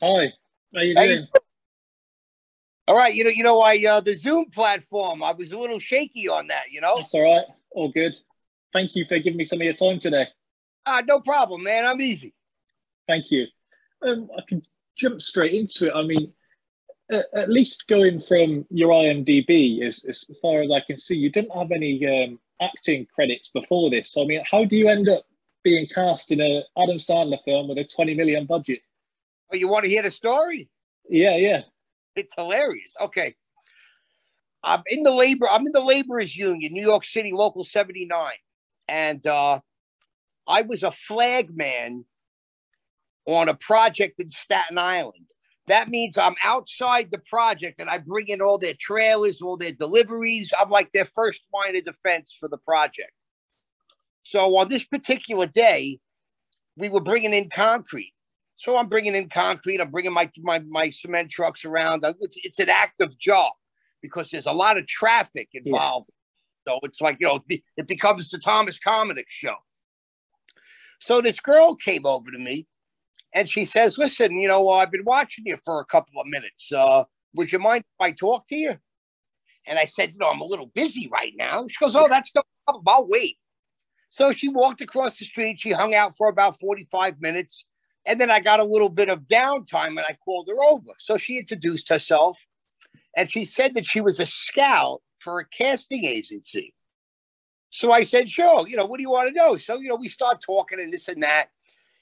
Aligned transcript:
Hi. 0.00 0.32
How 0.74 0.82
you 0.82 0.94
doing? 0.94 1.26
All 2.86 2.96
right, 2.96 3.14
you 3.14 3.24
know, 3.24 3.30
you 3.30 3.42
know, 3.42 3.60
I 3.60 3.84
uh, 3.88 4.00
the 4.00 4.14
Zoom 4.14 4.46
platform. 4.46 5.22
I 5.22 5.32
was 5.32 5.52
a 5.52 5.58
little 5.58 5.78
shaky 5.78 6.28
on 6.28 6.46
that. 6.46 6.70
You 6.70 6.80
know, 6.80 6.94
That's 6.96 7.12
all 7.14 7.22
right. 7.22 7.44
All 7.72 7.90
good. 7.90 8.16
Thank 8.72 8.94
you 8.94 9.04
for 9.08 9.18
giving 9.18 9.36
me 9.36 9.44
some 9.44 9.60
of 9.60 9.64
your 9.64 9.74
time 9.74 9.98
today. 9.98 10.26
ah, 10.86 11.02
no 11.06 11.20
problem, 11.20 11.64
man. 11.64 11.84
I'm 11.84 12.00
easy. 12.00 12.34
Thank 13.06 13.30
you. 13.30 13.46
Um, 14.02 14.30
I 14.36 14.42
can 14.48 14.62
jump 14.96 15.20
straight 15.20 15.52
into 15.52 15.88
it. 15.88 15.92
I 15.94 16.02
mean, 16.02 16.32
at, 17.10 17.26
at 17.34 17.50
least 17.50 17.88
going 17.88 18.22
from 18.22 18.64
your 18.70 18.90
IMDb, 18.90 19.82
as, 19.82 20.04
as 20.08 20.24
far 20.40 20.60
as 20.62 20.70
I 20.70 20.80
can 20.80 20.98
see, 20.98 21.16
you 21.16 21.30
didn't 21.30 21.56
have 21.56 21.72
any 21.72 22.06
um, 22.06 22.38
acting 22.60 23.06
credits 23.12 23.50
before 23.50 23.90
this. 23.90 24.12
So, 24.12 24.22
I 24.22 24.26
mean, 24.26 24.42
how 24.50 24.64
do 24.64 24.76
you 24.76 24.88
end 24.88 25.08
up 25.08 25.24
being 25.64 25.86
cast 25.94 26.30
in 26.32 26.40
a 26.40 26.62
Adam 26.80 26.98
Sandler 26.98 27.42
film 27.44 27.68
with 27.68 27.78
a 27.78 27.84
20 27.84 28.14
million 28.14 28.46
budget? 28.46 28.80
Oh, 29.52 29.56
you 29.56 29.68
want 29.68 29.84
to 29.84 29.90
hear 29.90 30.02
the 30.02 30.10
story? 30.10 30.68
Yeah, 31.08 31.36
yeah. 31.36 31.62
It's 32.16 32.32
hilarious. 32.36 32.94
Okay, 33.00 33.34
I'm 34.62 34.82
in 34.88 35.02
the 35.02 35.14
labor. 35.14 35.48
I'm 35.48 35.66
in 35.66 35.72
the 35.72 35.84
laborers 35.84 36.36
union, 36.36 36.72
New 36.72 36.82
York 36.82 37.04
City, 37.04 37.32
Local 37.32 37.64
79, 37.64 38.30
and 38.88 39.26
uh, 39.26 39.60
I 40.46 40.62
was 40.62 40.82
a 40.82 40.90
flag 40.90 41.56
man 41.56 42.04
on 43.26 43.48
a 43.48 43.54
project 43.54 44.20
in 44.20 44.30
Staten 44.30 44.78
Island. 44.78 45.26
That 45.68 45.90
means 45.90 46.16
I'm 46.16 46.34
outside 46.42 47.10
the 47.10 47.20
project 47.28 47.78
and 47.78 47.90
I 47.90 47.98
bring 47.98 48.28
in 48.28 48.40
all 48.40 48.56
their 48.56 48.74
trailers, 48.78 49.42
all 49.42 49.58
their 49.58 49.72
deliveries. 49.72 50.52
I'm 50.58 50.70
like 50.70 50.90
their 50.92 51.04
first 51.04 51.42
line 51.52 51.76
of 51.76 51.84
defense 51.84 52.34
for 52.38 52.48
the 52.48 52.56
project. 52.56 53.12
So 54.22 54.56
on 54.56 54.70
this 54.70 54.84
particular 54.84 55.46
day, 55.46 56.00
we 56.76 56.88
were 56.88 57.00
bringing 57.00 57.34
in 57.34 57.50
concrete. 57.50 58.14
So 58.58 58.76
I'm 58.76 58.88
bringing 58.88 59.14
in 59.14 59.28
concrete. 59.28 59.80
I'm 59.80 59.90
bringing 59.90 60.12
my 60.12 60.30
my, 60.42 60.58
my 60.68 60.90
cement 60.90 61.30
trucks 61.30 61.64
around. 61.64 62.04
It's, 62.20 62.36
it's 62.42 62.58
an 62.58 62.68
active 62.68 63.16
job 63.16 63.52
because 64.02 64.28
there's 64.30 64.46
a 64.46 64.52
lot 64.52 64.76
of 64.76 64.86
traffic 64.86 65.48
involved. 65.54 66.10
So 66.66 66.80
it's 66.82 67.00
like 67.00 67.18
you 67.20 67.28
know, 67.28 67.40
it 67.48 67.86
becomes 67.86 68.28
the 68.28 68.38
Thomas 68.38 68.78
Kominik 68.78 69.28
show. 69.28 69.54
So 71.00 71.20
this 71.20 71.38
girl 71.38 71.76
came 71.76 72.04
over 72.04 72.32
to 72.32 72.38
me, 72.38 72.66
and 73.32 73.48
she 73.48 73.64
says, 73.64 73.96
"Listen, 73.96 74.38
you 74.40 74.48
know, 74.48 74.68
uh, 74.68 74.74
I've 74.74 74.90
been 74.90 75.04
watching 75.04 75.44
you 75.46 75.56
for 75.64 75.80
a 75.80 75.84
couple 75.84 76.20
of 76.20 76.26
minutes. 76.26 76.72
Uh, 76.72 77.04
would 77.34 77.52
you 77.52 77.60
mind 77.60 77.84
if 77.86 78.04
I 78.04 78.10
talk 78.10 78.48
to 78.48 78.56
you?" 78.56 78.76
And 79.66 79.78
I 79.78 79.84
said, 79.84 80.14
"No, 80.16 80.30
I'm 80.30 80.40
a 80.40 80.44
little 80.44 80.70
busy 80.74 81.08
right 81.12 81.32
now." 81.36 81.64
She 81.68 81.76
goes, 81.78 81.94
"Oh, 81.94 82.08
that's 82.08 82.32
no 82.34 82.42
problem. 82.66 82.84
I'll 82.88 83.06
wait." 83.06 83.38
So 84.10 84.32
she 84.32 84.48
walked 84.48 84.80
across 84.80 85.16
the 85.16 85.26
street. 85.26 85.60
She 85.60 85.70
hung 85.70 85.94
out 85.94 86.16
for 86.16 86.28
about 86.28 86.58
45 86.58 87.20
minutes. 87.20 87.64
And 88.08 88.18
then 88.18 88.30
I 88.30 88.40
got 88.40 88.58
a 88.58 88.64
little 88.64 88.88
bit 88.88 89.10
of 89.10 89.28
downtime 89.28 89.88
and 89.88 90.00
I 90.00 90.16
called 90.24 90.48
her 90.48 90.64
over. 90.64 90.92
So 90.98 91.18
she 91.18 91.36
introduced 91.36 91.90
herself 91.90 92.42
and 93.14 93.30
she 93.30 93.44
said 93.44 93.74
that 93.74 93.86
she 93.86 94.00
was 94.00 94.18
a 94.18 94.24
scout 94.24 95.02
for 95.18 95.40
a 95.40 95.44
casting 95.46 96.06
agency. 96.06 96.74
So 97.68 97.92
I 97.92 98.04
said, 98.04 98.30
sure, 98.30 98.66
you 98.66 98.78
know, 98.78 98.86
what 98.86 98.96
do 98.96 99.02
you 99.02 99.10
want 99.10 99.28
to 99.28 99.34
know? 99.34 99.58
So, 99.58 99.78
you 99.78 99.90
know, 99.90 99.94
we 99.94 100.08
start 100.08 100.40
talking 100.40 100.80
and 100.80 100.90
this 100.90 101.08
and 101.08 101.22
that. 101.22 101.48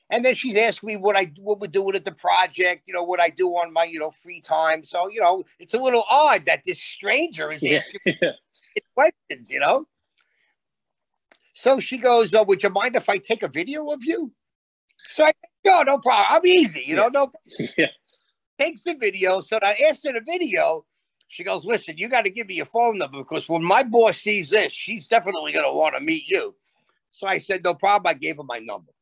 And 0.08 0.24
then 0.24 0.36
she's 0.36 0.56
asking 0.56 0.86
me 0.86 0.96
what 0.96 1.16
I 1.16 1.32
what 1.38 1.58
we're 1.58 1.66
doing 1.66 1.96
at 1.96 2.04
the 2.04 2.12
project, 2.12 2.84
you 2.86 2.94
know, 2.94 3.02
what 3.02 3.20
I 3.20 3.28
do 3.28 3.48
on 3.50 3.72
my, 3.72 3.82
you 3.82 3.98
know, 3.98 4.12
free 4.12 4.40
time. 4.40 4.84
So, 4.84 5.08
you 5.08 5.20
know, 5.20 5.42
it's 5.58 5.74
a 5.74 5.78
little 5.78 6.04
odd 6.08 6.46
that 6.46 6.60
this 6.64 6.80
stranger 6.80 7.50
is 7.50 7.64
Yeah. 7.64 7.78
asking 7.78 8.00
me 8.06 8.16
questions, 8.94 9.50
you 9.50 9.58
know. 9.58 9.88
So 11.54 11.80
she 11.80 11.98
goes, 11.98 12.32
uh, 12.32 12.44
would 12.46 12.62
you 12.62 12.70
mind 12.70 12.94
if 12.94 13.08
I 13.08 13.18
take 13.18 13.42
a 13.42 13.48
video 13.48 13.90
of 13.90 14.04
you? 14.04 14.30
So 15.08 15.24
I 15.24 15.32
no, 15.66 15.82
no 15.82 15.98
problem. 15.98 16.26
I'm 16.30 16.46
easy, 16.46 16.84
you 16.86 16.96
know, 16.96 17.08
no 17.08 17.30
yeah. 17.76 17.88
takes 18.58 18.82
the 18.82 18.94
video. 18.94 19.40
So 19.40 19.58
that 19.60 19.76
after 19.80 20.12
the 20.12 20.22
video, 20.24 20.86
she 21.28 21.44
goes, 21.44 21.64
Listen, 21.64 21.98
you 21.98 22.08
got 22.08 22.24
to 22.24 22.30
give 22.30 22.46
me 22.46 22.54
your 22.54 22.66
phone 22.66 22.98
number 22.98 23.18
because 23.18 23.48
when 23.48 23.62
my 23.62 23.82
boss 23.82 24.18
sees 24.18 24.50
this, 24.50 24.72
she's 24.72 25.06
definitely 25.06 25.52
going 25.52 25.64
to 25.64 25.72
want 25.72 25.94
to 25.96 26.00
meet 26.00 26.30
you. 26.30 26.54
So 27.10 27.26
I 27.26 27.38
said, 27.38 27.64
No 27.64 27.74
problem. 27.74 28.10
I 28.10 28.14
gave 28.14 28.36
her 28.36 28.44
my 28.44 28.58
number. 28.58 28.92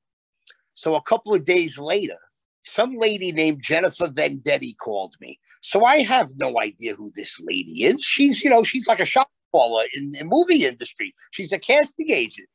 So 0.75 0.95
a 0.95 1.03
couple 1.03 1.35
of 1.35 1.45
days 1.45 1.79
later, 1.79 2.19
some 2.65 2.97
lady 2.97 3.31
named 3.31 3.63
Jennifer 3.63 4.09
Venditti 4.09 4.75
called 4.83 5.15
me. 5.21 5.39
So 5.61 5.85
I 5.85 5.99
have 5.99 6.33
no 6.37 6.61
idea 6.61 6.95
who 6.95 7.13
this 7.15 7.41
lady 7.41 7.85
is. 7.85 8.03
She's, 8.03 8.43
you 8.43 8.51
know, 8.51 8.65
she's 8.65 8.87
like 8.87 9.01
a 9.01 9.05
shop 9.05 9.29
caller 9.53 9.85
in 9.95 10.11
the 10.11 10.25
movie 10.25 10.67
industry. 10.67 11.15
She's 11.31 11.53
a 11.53 11.59
casting 11.59 12.11
agent. 12.11 12.49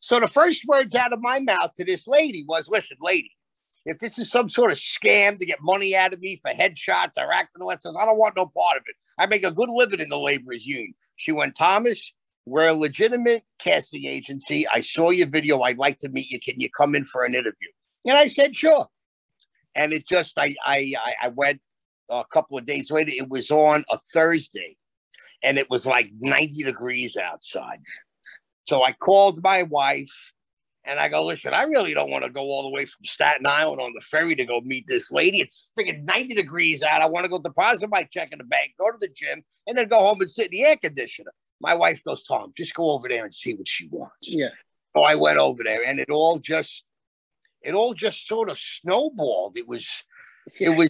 So 0.00 0.18
the 0.20 0.28
first 0.28 0.64
words 0.66 0.94
out 0.94 1.12
of 1.12 1.20
my 1.20 1.40
mouth 1.40 1.72
to 1.74 1.84
this 1.84 2.06
lady 2.06 2.44
was, 2.48 2.68
Listen, 2.68 2.96
lady, 3.00 3.32
if 3.84 3.98
this 3.98 4.18
is 4.18 4.30
some 4.30 4.48
sort 4.48 4.70
of 4.72 4.78
scam 4.78 5.38
to 5.38 5.46
get 5.46 5.58
money 5.62 5.96
out 5.96 6.12
of 6.12 6.20
me 6.20 6.40
for 6.42 6.50
headshots 6.52 7.12
or 7.16 7.32
acting 7.32 7.64
lessons, 7.64 7.96
I 7.98 8.04
don't 8.04 8.18
want 8.18 8.36
no 8.36 8.46
part 8.46 8.76
of 8.76 8.82
it. 8.86 8.96
I 9.18 9.26
make 9.26 9.44
a 9.44 9.50
good 9.50 9.70
living 9.70 10.00
in 10.00 10.08
the 10.08 10.18
laborers 10.18 10.66
union. 10.66 10.94
She 11.16 11.32
went, 11.32 11.54
Thomas, 11.56 12.12
we're 12.46 12.68
a 12.68 12.74
legitimate 12.74 13.42
casting 13.58 14.04
agency. 14.06 14.66
I 14.68 14.80
saw 14.80 15.10
your 15.10 15.26
video. 15.26 15.60
I'd 15.62 15.78
like 15.78 15.98
to 15.98 16.08
meet 16.08 16.30
you. 16.30 16.38
Can 16.40 16.60
you 16.60 16.68
come 16.76 16.94
in 16.94 17.04
for 17.04 17.24
an 17.24 17.34
interview? 17.34 17.68
And 18.06 18.16
I 18.16 18.26
said, 18.26 18.56
sure. 18.56 18.86
And 19.74 19.92
it 19.92 20.06
just, 20.06 20.38
I, 20.38 20.54
I, 20.64 20.94
I- 20.98 21.26
I 21.26 21.28
went 21.28 21.60
a 22.10 22.24
couple 22.32 22.56
of 22.58 22.64
days 22.64 22.90
later. 22.90 23.12
It 23.14 23.28
was 23.28 23.50
on 23.50 23.84
a 23.90 23.98
Thursday, 24.14 24.76
and 25.42 25.58
it 25.58 25.68
was 25.68 25.84
like 25.86 26.10
90 26.20 26.62
degrees 26.62 27.16
outside. 27.16 27.80
So 28.66 28.82
I 28.82 28.92
called 28.92 29.42
my 29.42 29.62
wife. 29.64 30.32
And 30.88 30.98
I 30.98 31.08
go, 31.08 31.22
listen, 31.22 31.52
I 31.52 31.64
really 31.64 31.92
don't 31.92 32.10
want 32.10 32.24
to 32.24 32.30
go 32.30 32.40
all 32.40 32.62
the 32.62 32.70
way 32.70 32.86
from 32.86 33.04
Staten 33.04 33.46
Island 33.46 33.78
on 33.80 33.92
the 33.94 34.00
ferry 34.00 34.34
to 34.34 34.44
go 34.46 34.62
meet 34.62 34.86
this 34.86 35.12
lady. 35.12 35.40
It's 35.40 35.70
freaking 35.78 36.04
90 36.04 36.34
degrees 36.34 36.82
out. 36.82 37.02
I 37.02 37.06
want 37.06 37.24
to 37.24 37.28
go 37.30 37.38
deposit 37.38 37.90
my 37.90 38.04
check 38.04 38.32
in 38.32 38.38
the 38.38 38.44
bank, 38.44 38.72
go 38.80 38.90
to 38.90 38.96
the 38.98 39.08
gym, 39.08 39.42
and 39.66 39.76
then 39.76 39.86
go 39.88 39.98
home 39.98 40.22
and 40.22 40.30
sit 40.30 40.46
in 40.46 40.52
the 40.52 40.64
air 40.64 40.76
conditioner. 40.76 41.32
My 41.60 41.74
wife 41.74 42.02
goes, 42.04 42.22
Tom, 42.24 42.52
just 42.56 42.72
go 42.74 42.90
over 42.92 43.06
there 43.06 43.24
and 43.24 43.34
see 43.34 43.52
what 43.54 43.68
she 43.68 43.86
wants. 43.88 44.34
Yeah. 44.34 44.48
So 44.96 45.02
I 45.02 45.14
went 45.14 45.38
over 45.38 45.62
there 45.62 45.84
and 45.84 46.00
it 46.00 46.08
all 46.10 46.38
just 46.38 46.84
it 47.60 47.74
all 47.74 47.92
just 47.92 48.26
sort 48.26 48.48
of 48.48 48.58
snowballed. 48.58 49.58
It 49.58 49.68
was 49.68 50.04
Yeah. 50.58 50.70
it 50.70 50.76
was 50.76 50.88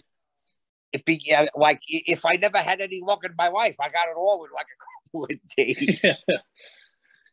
it 0.93 1.03
began 1.03 1.49
like 1.55 1.81
if 1.87 2.25
I 2.25 2.35
never 2.35 2.59
had 2.59 2.79
any 2.79 3.01
luck 3.01 3.25
in 3.25 3.33
my 3.37 3.49
life, 3.49 3.75
I 3.81 3.89
got 3.89 4.07
it 4.07 4.15
all 4.17 4.45
in 4.45 4.51
like 4.53 4.65
a 4.65 4.79
couple 5.09 5.25
of 5.25 5.55
days. 5.57 5.99
yeah. 6.03 6.13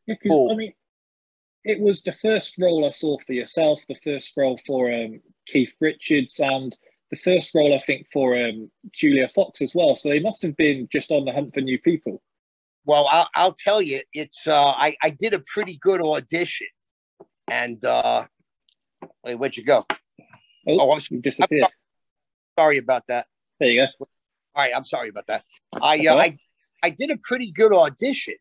Yeah, 0.07 0.15
Cool. 0.27 0.53
I 0.53 0.55
mean, 0.57 0.73
it 1.67 1.81
was 1.81 2.03
the 2.03 2.13
first 2.13 2.55
role 2.59 2.87
I 2.87 2.93
saw 2.93 3.19
for 3.27 3.33
yourself, 3.33 3.81
the 3.89 3.99
first 4.05 4.33
role 4.37 4.59
for 4.67 4.93
um, 4.93 5.21
Keith 5.47 5.73
Richards, 5.81 6.39
and 6.39 6.77
the 7.11 7.17
first 7.19 7.55
role 7.55 7.75
I 7.75 7.79
think 7.79 8.07
for 8.13 8.37
um, 8.37 8.71
Julia 8.93 9.29
Fox 9.35 9.61
as 9.61 9.75
well. 9.75 9.97
So 9.97 10.09
they 10.09 10.21
must 10.21 10.43
have 10.43 10.57
been 10.57 10.89
just 10.93 11.11
on 11.11 11.25
the 11.25 11.33
hunt 11.33 11.53
for 11.55 11.61
new 11.61 11.79
people. 11.81 12.23
Well, 12.85 13.09
I'll, 13.11 13.29
I'll 13.35 13.53
tell 13.55 13.83
you, 13.83 14.01
it's 14.13 14.47
uh, 14.47 14.71
I, 14.71 14.97
I 15.03 15.11
did 15.11 15.35
a 15.35 15.43
pretty 15.53 15.77
good 15.81 16.01
audition, 16.01 16.69
and 17.51 17.85
uh, 17.85 18.25
wait, 19.25 19.35
where'd 19.35 19.57
you 19.57 19.65
go? 19.65 19.85
Oh, 20.69 20.79
Oh, 20.81 20.93
I'm 20.93 21.01
you 21.11 21.21
disappeared. 21.21 21.67
sorry 22.59 22.79
about 22.79 23.07
that. 23.09 23.27
There 23.59 23.69
you 23.69 23.87
go. 23.99 24.07
All 24.55 24.63
right, 24.63 24.73
I'm 24.75 24.85
sorry 24.85 25.09
about 25.09 25.27
that. 25.27 25.45
I 25.81 26.07
uh, 26.07 26.13
all 26.13 26.21
I. 26.21 26.35
I 26.83 26.91
did 26.91 27.11
a 27.11 27.17
pretty 27.23 27.51
good 27.51 27.73
audition. 27.73 28.35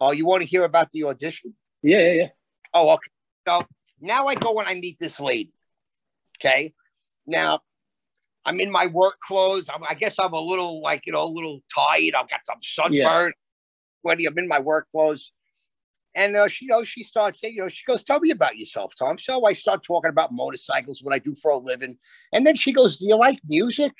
Oh, 0.00 0.12
you 0.12 0.26
want 0.26 0.42
to 0.42 0.48
hear 0.48 0.64
about 0.64 0.90
the 0.92 1.04
audition? 1.04 1.54
Yeah, 1.82 1.98
yeah, 1.98 2.12
yeah. 2.12 2.28
Oh, 2.74 2.90
okay. 2.90 3.10
So 3.46 3.66
now 4.00 4.26
I 4.26 4.34
go 4.34 4.58
and 4.58 4.68
I 4.68 4.74
meet 4.74 4.98
this 4.98 5.20
lady. 5.20 5.52
Okay. 6.40 6.72
Now 7.26 7.60
I'm 8.44 8.60
in 8.60 8.70
my 8.70 8.86
work 8.86 9.18
clothes. 9.20 9.68
I'm, 9.72 9.82
I 9.88 9.94
guess 9.94 10.18
I'm 10.18 10.32
a 10.32 10.40
little 10.40 10.82
like 10.82 11.06
you 11.06 11.12
know 11.12 11.24
a 11.24 11.28
little 11.28 11.60
tired. 11.74 12.14
I've 12.14 12.28
got 12.28 12.40
some 12.46 12.58
sunburn. 12.62 13.32
Sweaty. 14.02 14.26
I'm 14.26 14.38
in 14.38 14.48
my 14.48 14.60
work 14.60 14.86
clothes. 14.92 15.32
And 16.14 16.36
uh, 16.36 16.48
she, 16.48 16.64
you 16.64 16.70
know, 16.70 16.84
she 16.84 17.02
starts 17.02 17.40
saying, 17.40 17.54
you 17.54 17.62
know, 17.62 17.68
she 17.68 17.84
goes, 17.86 18.02
"Tell 18.02 18.18
me 18.18 18.30
about 18.30 18.56
yourself, 18.56 18.94
Tom." 18.98 19.18
So 19.18 19.44
I 19.44 19.52
start 19.52 19.84
talking 19.84 20.08
about 20.08 20.32
motorcycles, 20.32 21.02
what 21.02 21.14
I 21.14 21.18
do 21.18 21.34
for 21.34 21.50
a 21.50 21.58
living, 21.58 21.98
and 22.32 22.46
then 22.46 22.56
she 22.56 22.72
goes, 22.72 22.98
"Do 22.98 23.06
you 23.06 23.16
like 23.16 23.38
music?" 23.46 23.92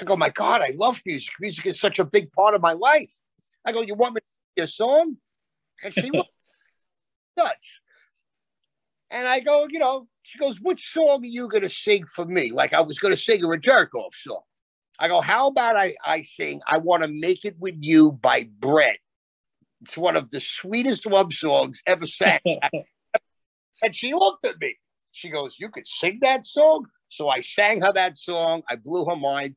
I 0.00 0.04
go, 0.04 0.16
"My 0.16 0.30
God, 0.30 0.62
I 0.62 0.74
love 0.76 1.00
music. 1.04 1.32
Music 1.40 1.66
is 1.66 1.78
such 1.78 1.98
a 1.98 2.04
big 2.04 2.32
part 2.32 2.54
of 2.54 2.62
my 2.62 2.72
life." 2.72 3.10
I 3.64 3.72
go, 3.72 3.82
"You 3.82 3.94
want 3.94 4.14
me 4.14 4.20
to 4.20 4.26
sing 4.58 4.64
a 4.64 4.68
song?" 4.68 5.16
And 5.84 5.94
she 5.94 6.10
looked 6.12 6.30
nuts. 7.36 7.80
And 9.10 9.26
I 9.28 9.40
go, 9.40 9.66
you 9.70 9.78
know, 9.78 10.08
she 10.22 10.38
goes, 10.38 10.60
"Which 10.60 10.88
song 10.88 11.22
are 11.22 11.26
you 11.26 11.48
going 11.48 11.62
to 11.62 11.70
sing 11.70 12.06
for 12.06 12.24
me?" 12.24 12.50
Like 12.50 12.72
I 12.72 12.80
was 12.80 12.98
going 12.98 13.14
to 13.14 13.20
sing 13.20 13.42
her 13.42 13.52
a 13.52 13.60
jerk 13.60 13.94
off 13.94 14.14
song. 14.14 14.42
I 14.98 15.08
go, 15.08 15.20
"How 15.20 15.48
about 15.48 15.76
I 15.76 15.94
I 16.04 16.22
sing 16.22 16.60
I 16.66 16.78
Want 16.78 17.02
to 17.02 17.08
Make 17.08 17.44
It 17.44 17.56
With 17.58 17.76
You 17.78 18.12
by 18.12 18.48
Bread." 18.58 18.96
It's 19.82 19.96
one 19.96 20.16
of 20.16 20.30
the 20.30 20.40
sweetest 20.40 21.06
love 21.06 21.32
songs 21.32 21.82
ever 21.86 22.06
sang. 22.06 22.40
and 23.82 23.94
she 23.94 24.14
looked 24.14 24.44
at 24.46 24.58
me. 24.60 24.74
She 25.12 25.28
goes, 25.28 25.56
"You 25.58 25.68
could 25.68 25.86
sing 25.86 26.18
that 26.22 26.46
song?" 26.46 26.86
So 27.08 27.28
I 27.28 27.40
sang 27.40 27.82
her 27.82 27.92
that 27.92 28.18
song. 28.18 28.62
I 28.68 28.76
blew 28.76 29.04
her 29.04 29.16
mind, 29.16 29.54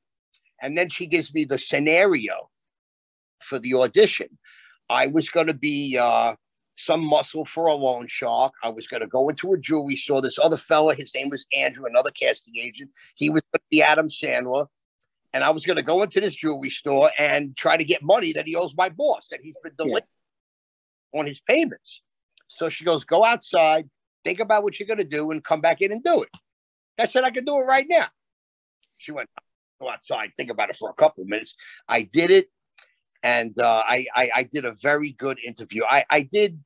and 0.62 0.78
then 0.78 0.90
she 0.90 1.08
gives 1.08 1.34
me 1.34 1.46
the 1.46 1.58
scenario 1.58 2.50
for 3.42 3.58
the 3.58 3.74
audition. 3.74 4.38
I 4.90 5.08
was 5.08 5.30
going 5.30 5.48
to 5.48 5.54
be 5.54 5.98
uh, 5.98 6.36
some 6.80 7.04
muscle 7.04 7.44
for 7.44 7.66
a 7.66 7.74
loan 7.74 8.08
shark. 8.08 8.54
I 8.64 8.70
was 8.70 8.88
going 8.88 9.02
to 9.02 9.08
go 9.08 9.28
into 9.28 9.52
a 9.52 9.58
jewelry 9.58 9.98
store. 9.98 10.22
This 10.22 10.40
other 10.42 10.56
fella, 10.56 10.96
his 10.96 11.14
name 11.14 11.30
was 11.30 11.46
Andrew, 11.56 11.86
another 11.86 12.10
casting 12.12 12.56
agent. 12.58 12.90
He 13.16 13.30
was 13.30 13.42
going 13.42 13.60
to 13.60 13.66
be 13.70 13.82
Adam 13.82 14.08
Sandler. 14.08 14.68
And 15.34 15.44
I 15.44 15.50
was 15.50 15.66
going 15.66 15.76
to 15.76 15.84
go 15.84 16.02
into 16.02 16.22
this 16.22 16.36
jewelry 16.36 16.70
store 16.70 17.12
and 17.20 17.56
try 17.58 17.76
to 17.76 17.84
get 17.84 18.02
money 18.02 18.32
that 18.32 18.48
he 18.48 18.56
owes 18.56 18.74
my 18.78 18.88
boss 18.88 19.28
that 19.30 19.42
he's 19.44 19.58
been 19.62 19.74
delaying 19.78 20.06
yeah. 21.14 21.20
on 21.20 21.26
his 21.26 21.42
payments. 21.42 22.02
So 22.48 22.70
she 22.70 22.86
goes, 22.86 23.04
Go 23.04 23.26
outside, 23.26 23.90
think 24.24 24.40
about 24.40 24.64
what 24.64 24.80
you're 24.80 24.88
going 24.88 25.00
to 25.00 25.04
do, 25.04 25.32
and 25.32 25.44
come 25.44 25.60
back 25.60 25.82
in 25.82 25.92
and 25.92 26.02
do 26.02 26.24
it. 26.24 26.30
I 26.98 27.06
said, 27.08 27.26
I 27.26 27.30
can 27.30 27.44
do 27.44 27.58
it 27.58 27.66
right 27.66 27.86
now. 27.90 28.08
She 28.96 29.12
went, 29.12 29.30
Go 29.82 29.90
outside, 29.90 30.32
think 30.38 30.50
about 30.50 30.70
it 30.70 30.78
for 30.78 30.90
a 30.90 30.94
couple 30.94 31.24
of 31.24 31.30
minutes. 31.30 31.56
I 31.90 32.04
did 32.04 32.32
it. 32.32 32.48
And 33.22 33.60
uh, 33.60 33.84
I, 33.86 34.06
I, 34.16 34.30
I 34.34 34.44
did 34.44 34.64
a 34.64 34.74
very 34.82 35.12
good 35.12 35.40
interview. 35.46 35.84
I, 35.84 36.06
I 36.10 36.22
did 36.22 36.58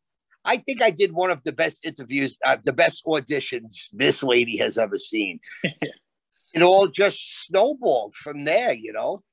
I 0.46 0.58
think 0.58 0.82
I 0.82 0.90
did 0.90 1.12
one 1.14 1.32
of 1.32 1.44
the 1.44 1.54
best 1.54 1.86
interviews, 1.86 2.38
uh, 2.46 2.58
the 2.64 2.74
best 2.74 3.06
auditions 3.06 3.90
this 3.94 4.24
lady 4.24 4.58
has 4.58 4.78
ever 4.78 5.00
seen. 5.00 5.40
it 5.64 6.62
all 6.62 6.88
just 6.88 7.46
snowballed 7.46 8.16
from 8.16 8.44
there, 8.44 8.74
you 8.74 8.94
know. 8.94 9.24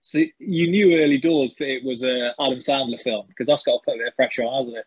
So 0.00 0.18
you 0.38 0.70
knew 0.70 0.98
early 0.98 1.18
doors 1.18 1.54
that 1.56 1.68
it 1.68 1.84
was 1.84 2.02
a 2.02 2.32
Adam 2.40 2.58
Sandler 2.58 3.00
film 3.00 3.26
because 3.28 3.46
that's 3.46 3.64
got 3.64 3.72
to 3.72 3.80
put 3.84 3.94
a 3.94 3.98
bit 3.98 4.08
of 4.08 4.16
pressure 4.16 4.42
on, 4.42 4.64
hasn't 4.64 4.78
it? 4.78 4.84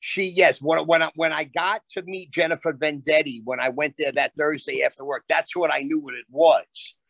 She 0.00 0.24
yes. 0.24 0.62
When 0.62 0.78
when 0.86 1.02
I, 1.02 1.10
when 1.16 1.32
I 1.32 1.44
got 1.44 1.82
to 1.92 2.02
meet 2.02 2.30
Jennifer 2.30 2.72
Venditti 2.72 3.42
when 3.44 3.60
I 3.60 3.68
went 3.68 3.94
there 3.98 4.12
that 4.12 4.32
Thursday 4.38 4.82
after 4.82 5.04
work, 5.04 5.24
that's 5.28 5.54
what 5.54 5.72
I 5.72 5.80
knew 5.80 6.00
what 6.00 6.14
it 6.14 6.24
was. 6.30 6.64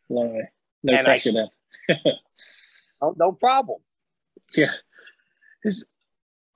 Lovely. 0.09 0.41
No 0.83 0.93
and 0.93 1.05
pressure 1.05 1.29
I, 1.29 1.47
then. 1.87 1.97
no, 3.01 3.15
no 3.17 3.31
problem. 3.31 3.79
Yeah. 4.55 4.71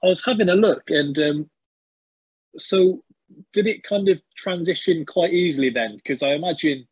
I 0.04 0.08
was 0.08 0.24
having 0.26 0.50
a 0.50 0.56
look, 0.56 0.90
and 0.90 1.18
um, 1.20 1.50
so 2.58 3.04
did 3.54 3.68
it 3.68 3.84
kind 3.84 4.10
of 4.10 4.22
transition 4.36 5.06
quite 5.06 5.34
easily 5.34 5.70
then? 5.70 5.96
Because 5.96 6.22
I 6.22 6.34
imagine 6.34 6.88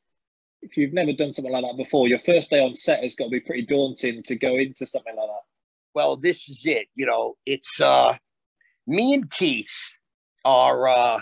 if 0.62 0.78
you've 0.78 0.94
never 0.94 1.13
done 1.13 1.34
something 1.34 1.52
like 1.52 1.63
that 1.63 1.78
before, 1.78 2.08
your 2.08 2.19
first 2.19 2.50
day 2.50 2.60
on 2.60 2.75
set 2.75 3.04
has 3.04 3.16
got 3.16 3.25
to 3.25 3.30
be 3.30 3.40
pretty 3.40 3.66
daunting 3.66 4.24
to 4.24 4.36
go 4.36 4.56
into 4.56 4.86
something 4.86 5.16
like 5.16 5.28
that. 5.28 5.42
Well, 5.94 6.16
this 6.16 6.48
is 6.48 6.66
it. 6.66 6.88
You 6.96 7.06
know, 7.06 7.36
it's 7.46 7.81
uh, 7.81 8.16
me 8.88 9.14
and 9.14 9.30
Keith 9.30 9.68
are. 10.46 10.88
Uh, 10.88 11.22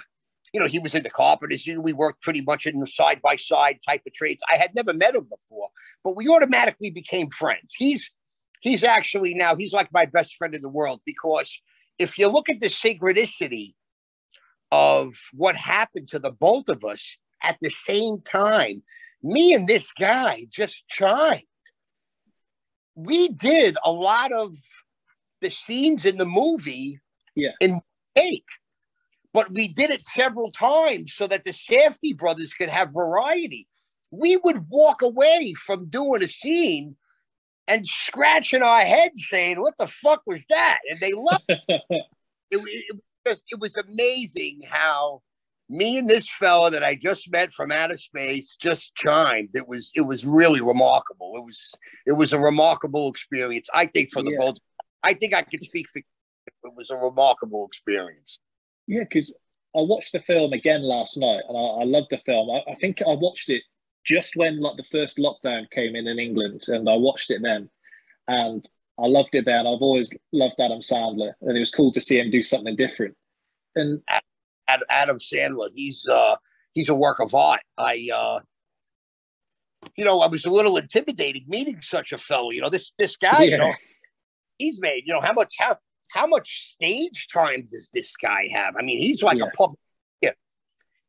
you 0.53 0.59
know, 0.59 0.65
he 0.65 0.79
was 0.79 0.95
in 0.95 1.03
the 1.03 1.11
carpenters. 1.11 1.67
We 1.67 1.93
worked 1.93 2.23
pretty 2.23 2.41
much 2.41 2.65
in 2.65 2.79
the 2.79 2.87
side 2.87 3.21
by 3.21 3.35
side 3.35 3.79
type 3.85 4.01
of 4.07 4.13
trades. 4.13 4.41
I 4.51 4.55
had 4.55 4.73
never 4.73 4.93
met 4.93 5.13
him 5.13 5.25
before, 5.25 5.69
but 6.03 6.15
we 6.15 6.27
automatically 6.27 6.89
became 6.89 7.29
friends. 7.29 7.73
He's 7.77 8.09
he's 8.61 8.83
actually 8.83 9.33
now 9.35 9.55
he's 9.55 9.73
like 9.73 9.89
my 9.93 10.05
best 10.05 10.35
friend 10.37 10.55
in 10.55 10.61
the 10.61 10.69
world 10.69 11.01
because 11.05 11.55
if 11.99 12.17
you 12.17 12.27
look 12.29 12.49
at 12.49 12.61
the 12.61 12.67
synchronicity 12.67 13.75
of 14.71 15.13
what 15.33 15.55
happened 15.55 16.07
to 16.07 16.19
the 16.19 16.31
both 16.31 16.69
of 16.69 16.83
us 16.83 17.17
at 17.43 17.57
the 17.61 17.69
same 17.69 18.21
time, 18.21 18.81
me 19.21 19.53
and 19.53 19.67
this 19.67 19.91
guy 19.99 20.47
just 20.49 20.87
chimed. 20.87 21.43
We 22.95 23.29
did 23.29 23.77
a 23.85 23.91
lot 23.91 24.31
of 24.31 24.55
the 25.41 25.49
scenes 25.49 26.05
in 26.05 26.17
the 26.17 26.25
movie 26.25 26.99
yeah. 27.35 27.51
in 27.61 27.81
take, 28.15 28.45
but 29.33 29.51
we 29.51 29.67
did 29.67 29.89
it 29.89 30.05
several 30.05 30.51
times 30.51 31.13
so 31.13 31.27
that 31.27 31.43
the 31.43 31.51
Safdie 31.51 32.17
brothers 32.17 32.53
could 32.53 32.69
have 32.69 32.93
variety. 32.93 33.67
We 34.11 34.37
would 34.37 34.69
walk 34.69 35.01
away 35.01 35.53
from 35.53 35.89
doing 35.89 36.23
a 36.23 36.27
scene 36.27 36.95
and 37.69 37.85
scratching 37.87 38.63
our 38.63 38.81
heads 38.81 39.27
saying, 39.29 39.61
What 39.61 39.77
the 39.77 39.87
fuck 39.87 40.23
was 40.25 40.43
that? 40.49 40.79
And 40.89 40.99
they 40.99 41.13
loved 41.13 41.45
it. 41.47 41.61
it, 41.69 42.07
it, 42.51 42.99
just, 43.25 43.43
it 43.49 43.59
was 43.59 43.77
amazing 43.77 44.61
how 44.67 45.21
me 45.69 45.99
and 45.99 46.09
this 46.09 46.27
fella 46.29 46.71
that 46.71 46.83
I 46.83 46.95
just 46.95 47.31
met 47.31 47.53
from 47.53 47.71
outer 47.71 47.97
space 47.97 48.57
just 48.59 48.95
chimed. 48.95 49.49
It 49.53 49.67
was 49.67 49.91
it 49.95 50.01
was 50.01 50.25
really 50.25 50.61
remarkable. 50.61 51.33
It 51.37 51.43
was 51.43 51.71
it 52.07 52.13
was 52.13 52.33
a 52.33 52.39
remarkable 52.39 53.09
experience. 53.09 53.69
I 53.73 53.85
think 53.85 54.11
for 54.11 54.23
the 54.23 54.31
yeah. 54.31 54.39
both. 54.39 54.57
I 55.03 55.13
think 55.13 55.33
I 55.33 55.43
could 55.43 55.63
speak 55.63 55.87
for. 55.89 55.99
It 55.99 56.73
was 56.75 56.89
a 56.89 56.97
remarkable 56.97 57.65
experience. 57.67 58.39
Yeah, 58.87 59.01
because 59.01 59.33
I 59.75 59.81
watched 59.81 60.13
the 60.13 60.19
film 60.21 60.51
again 60.53 60.81
last 60.81 61.15
night, 61.15 61.43
and 61.47 61.55
I, 61.55 61.61
I 61.61 61.83
loved 61.83 62.07
the 62.09 62.17
film. 62.25 62.49
I, 62.49 62.71
I, 62.71 62.75
think 62.75 63.03
I 63.03 63.13
watched 63.13 63.49
it 63.49 63.61
just 64.09 64.35
when 64.35 64.59
like 64.59 64.77
the 64.77 64.83
first 64.83 65.17
lockdown 65.17 65.69
came 65.69 65.95
in 65.95 66.07
in 66.07 66.19
England, 66.19 66.63
and 66.67 66.89
I 66.89 66.95
watched 66.95 67.29
it 67.29 67.41
then, 67.43 67.69
and 68.27 68.67
I 68.97 69.05
loved 69.05 69.35
it 69.35 69.45
then. 69.45 69.67
I've 69.67 69.81
always 69.81 70.09
loved 70.33 70.59
Adam 70.59 70.79
Sandler, 70.79 71.33
and 71.41 71.55
it 71.55 71.59
was 71.59 71.71
cool 71.71 71.91
to 71.93 72.01
see 72.01 72.19
him 72.19 72.31
do 72.31 72.41
something 72.41 72.75
different. 72.75 73.15
And 73.75 74.01
Adam 74.89 75.19
Sandler, 75.19 75.69
he's 75.73 76.07
uh, 76.07 76.35
he's 76.73 76.89
a 76.89 76.95
work 76.95 77.19
of 77.19 77.35
art. 77.35 77.61
I 77.77 78.09
uh, 78.13 78.39
you 79.95 80.05
know, 80.05 80.21
I 80.21 80.27
was 80.27 80.45
a 80.45 80.49
little 80.49 80.77
intimidated 80.77 81.47
meeting 81.47 81.81
such 81.81 82.11
a 82.11 82.17
fellow. 82.17 82.49
You 82.49 82.61
know, 82.61 82.69
this 82.69 82.91
this 82.97 83.15
guy, 83.15 83.43
yeah. 83.43 83.51
you 83.51 83.57
know, 83.57 83.73
he's 84.57 84.81
made. 84.81 85.03
You 85.05 85.13
know, 85.13 85.21
how 85.21 85.33
much 85.33 85.53
how 85.59 85.77
how 86.11 86.25
much 86.25 86.73
stage 86.73 87.27
time 87.31 87.61
does 87.61 87.89
this 87.93 88.15
guy 88.15 88.49
have? 88.51 88.75
I 88.75 88.81
mean, 88.81 88.99
he's 88.99 89.21
like 89.21 89.37
yeah. 89.37 89.45
a 89.45 89.51
public 89.51 89.79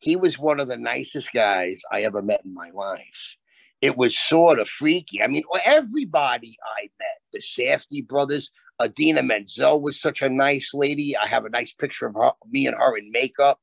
he 0.00 0.16
was 0.16 0.38
one 0.38 0.60
of 0.60 0.68
the 0.68 0.78
nicest 0.78 1.32
guys 1.32 1.82
I 1.92 2.02
ever 2.02 2.22
met 2.22 2.40
in 2.44 2.54
my 2.54 2.70
life. 2.70 3.36
It 3.82 3.96
was 3.96 4.16
sort 4.16 4.58
of 4.58 4.68
freaky. 4.68 5.22
I 5.22 5.26
mean, 5.26 5.42
everybody 5.64 6.56
I 6.78 6.88
met, 6.98 7.20
the 7.32 7.38
Safdie 7.38 8.06
brothers, 8.06 8.50
Idina 8.82 9.22
Menzel 9.22 9.80
was 9.80 10.00
such 10.00 10.22
a 10.22 10.28
nice 10.28 10.72
lady. 10.74 11.16
I 11.16 11.26
have 11.26 11.44
a 11.44 11.50
nice 11.50 11.72
picture 11.72 12.06
of 12.06 12.14
her, 12.14 12.32
me 12.50 12.66
and 12.66 12.76
her 12.76 12.96
in 12.96 13.10
makeup. 13.12 13.60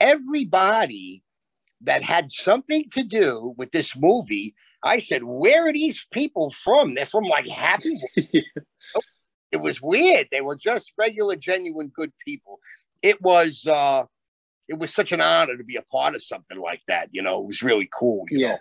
Everybody 0.00 1.22
that 1.82 2.02
had 2.02 2.30
something 2.32 2.84
to 2.90 3.02
do 3.02 3.54
with 3.56 3.70
this 3.70 3.96
movie, 3.96 4.54
I 4.84 5.00
said, 5.00 5.22
Where 5.24 5.68
are 5.68 5.72
these 5.72 6.04
people 6.12 6.50
from? 6.50 6.94
They're 6.94 7.06
from 7.06 7.24
like 7.24 7.46
Happy. 7.46 8.00
it 8.16 9.60
was 9.60 9.80
weird. 9.80 10.28
They 10.30 10.40
were 10.40 10.56
just 10.56 10.92
regular, 10.98 11.36
genuine, 11.36 11.92
good 11.94 12.12
people. 12.24 12.58
It 13.02 13.20
was 13.22 13.66
uh 13.66 14.04
it 14.70 14.78
was 14.78 14.94
such 14.94 15.10
an 15.10 15.20
honor 15.20 15.56
to 15.56 15.64
be 15.64 15.76
a 15.76 15.82
part 15.82 16.14
of 16.14 16.22
something 16.22 16.58
like 16.58 16.80
that. 16.86 17.08
You 17.10 17.22
know, 17.22 17.40
it 17.40 17.46
was 17.46 17.62
really 17.62 17.88
cool. 17.92 18.24
yeah. 18.30 18.48
Know? 18.48 18.58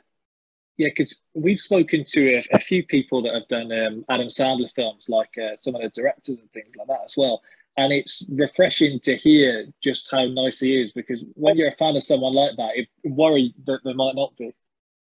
Yeah, 0.78 0.88
because 0.96 1.20
we've 1.34 1.60
spoken 1.60 2.06
to 2.08 2.36
a, 2.36 2.44
a, 2.54 2.60
few 2.60 2.86
people 2.86 3.22
that 3.24 3.34
have 3.34 3.50
done 3.50 3.70
um, 3.70 4.06
Adam 4.10 4.30
Sandler 4.30 4.70
films, 4.78 5.08
like 5.10 5.30
uh, 5.38 5.58
some 5.58 5.76
of 5.76 5.82
the 5.82 5.90
directors 5.90 6.38
and 6.38 6.50
things 6.54 6.72
like 6.78 6.88
that 6.88 7.02
as 7.04 7.16
well. 7.18 7.42
And 7.76 7.92
it's 7.92 8.26
refreshing 8.32 9.02
to 9.04 9.18
hear 9.18 9.66
just 9.84 10.08
how 10.10 10.26
nice 10.28 10.62
he 10.62 10.82
is 10.82 10.94
because 10.94 11.22
when 11.34 11.58
you're 11.58 11.68
a 11.68 11.76
fan 11.76 11.98
of 11.98 12.04
someone 12.04 12.34
like 12.34 12.56
that, 12.56 12.70
it 12.76 12.88
worry 13.04 13.54
that 13.66 13.82
there 13.84 13.94
might 13.94 14.16
not 14.16 14.38
be. 14.38 14.52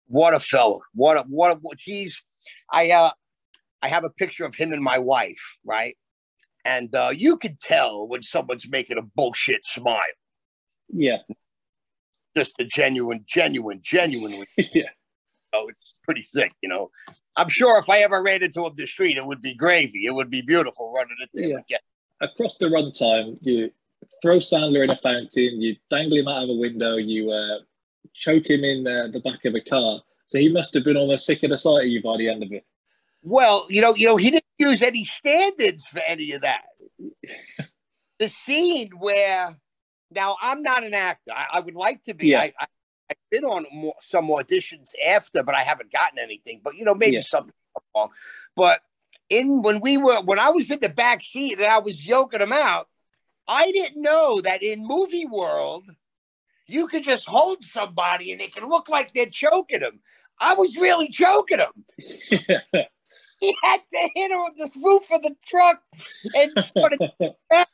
What 0.08 0.34
a 0.34 0.40
fella! 0.40 0.80
What 0.96 1.18
a 1.18 1.22
what 1.22 1.52
a 1.52 1.56
what 1.62 1.78
he's. 1.80 2.20
I 2.72 2.90
uh, 2.90 3.12
I 3.84 3.90
have 3.90 4.04
a 4.04 4.10
picture 4.10 4.46
of 4.46 4.56
him 4.56 4.74
and 4.74 4.84
my 4.84 4.98
wife, 4.98 5.58
right? 5.64 5.96
And 6.66 6.94
uh, 6.96 7.12
you 7.16 7.38
can 7.38 7.60
tell 7.62 8.08
when 8.08 8.24
someone's 8.24 8.68
making 8.68 8.98
a 8.98 9.04
bullshit 9.04 9.64
smile. 9.66 10.00
Yeah. 10.90 11.18
Just 12.36 12.56
a 12.60 12.66
genuine, 12.66 13.26
genuine, 13.28 13.80
genuinely. 13.84 14.48
yeah. 14.58 14.84
Oh, 15.54 15.68
it's 15.68 15.96
pretty 16.04 16.22
sick, 16.22 16.52
you 16.62 16.70
know. 16.70 16.92
I'm 17.36 17.50
sure 17.50 17.80
if 17.80 17.90
I 17.90 18.00
ever 18.00 18.22
ran 18.22 18.44
into 18.44 18.66
him 18.66 18.74
the 18.76 18.86
street, 18.86 19.18
it 19.18 19.26
would 19.26 19.42
be 19.42 19.56
gravy. 19.56 20.06
It 20.06 20.14
would 20.14 20.30
be 20.30 20.42
beautiful 20.42 20.94
running 20.94 21.18
into 21.22 21.44
him 21.44 21.52
yeah. 21.52 21.58
again. 21.60 21.80
Across 22.22 22.58
the 22.60 22.68
runtime, 22.68 23.38
you 23.42 23.72
throw 24.22 24.38
Sandler 24.38 24.84
in 24.84 24.90
a 24.90 24.98
fountain, 24.98 25.62
you 25.62 25.76
dangle 25.90 26.18
him 26.18 26.28
out 26.28 26.44
of 26.44 26.50
a 26.50 26.54
window, 26.54 26.98
you 26.98 27.32
uh, 27.32 27.60
choke 28.14 28.50
him 28.50 28.64
in 28.64 28.86
uh, 28.86 29.08
the 29.12 29.22
back 29.22 29.46
of 29.46 29.56
a 29.56 29.62
car. 29.62 30.02
So 30.28 30.38
he 30.38 30.50
must 30.50 30.74
have 30.76 30.84
been 30.84 30.98
almost 30.98 31.26
sick 31.26 31.42
of 31.44 31.50
the 31.50 31.58
sight 31.58 31.86
of 31.86 31.88
you 31.88 32.02
by 32.04 32.18
the 32.18 32.30
end 32.30 32.44
of 32.44 32.52
it. 32.52 32.64
Well, 33.24 33.66
you 33.70 33.82
know, 33.82 33.96
you 33.96 34.08
know, 34.08 34.18
he 34.18 34.32
didn't 34.32 34.46
use 34.58 34.82
any 34.82 35.06
standards 35.06 35.84
for 35.86 36.02
any 36.06 36.34
of 36.34 36.42
that. 36.42 36.66
the 38.20 38.28
scene 38.28 38.92
where 38.98 39.58
now, 40.12 40.38
I'm 40.42 40.62
not 40.62 40.84
an 40.84 40.94
actor. 40.94 41.32
I, 41.36 41.46
I 41.54 41.60
would 41.60 41.76
like 41.76 42.04
to 42.04 42.14
be. 42.14 42.30
Yeah. 42.30 42.42
I, 42.42 42.54
I, 42.60 42.66
have 43.10 43.18
been 43.32 43.44
on 43.44 43.66
more, 43.74 43.96
some 44.02 44.28
auditions 44.28 44.90
after, 45.04 45.42
but 45.42 45.56
I 45.56 45.64
haven't 45.64 45.92
gotten 45.92 46.20
anything. 46.20 46.62
But 46.64 46.76
you 46.76 46.86
know, 46.86 46.94
maybe 46.94 47.16
yeah. 47.16 47.22
something 47.22 47.54
wrong. 47.96 48.10
But 48.56 48.82
in 49.30 49.62
when 49.62 49.80
we 49.80 49.98
were 49.98 50.22
when 50.22 50.40
I 50.40 50.50
was 50.50 50.70
in 50.70 50.80
the 50.80 50.90
back 50.90 51.22
seat 51.22 51.58
and 51.58 51.68
I 51.68 51.80
was 51.80 52.06
yoking 52.06 52.40
them 52.40 52.54
out, 52.54 52.88
I 53.48 53.72
didn't 53.72 54.02
know 54.02 54.42
that 54.42 54.62
in 54.62 54.86
movie 54.86 55.26
world 55.26 55.90
you 56.68 56.88
could 56.88 57.04
just 57.04 57.28
hold 57.28 57.66
somebody 57.66 58.32
and 58.32 58.42
it 58.42 58.54
can 58.54 58.68
look 58.68 58.90
like 58.90 59.14
they're 59.14 59.26
choking 59.26 59.80
them. 59.80 60.00
I 60.40 60.54
was 60.54 60.78
really 60.78 61.10
choking 61.10 61.58
them. 61.58 61.86
he 61.98 63.56
had 63.64 63.82
to 63.92 64.10
hit 64.16 64.32
her 64.32 64.38
on 64.38 64.52
the 64.56 64.70
roof 64.82 65.04
of 65.12 65.24
the 65.24 65.36
truck 65.48 65.82
and 66.36 66.52
sort 66.78 66.94
of, 66.94 67.66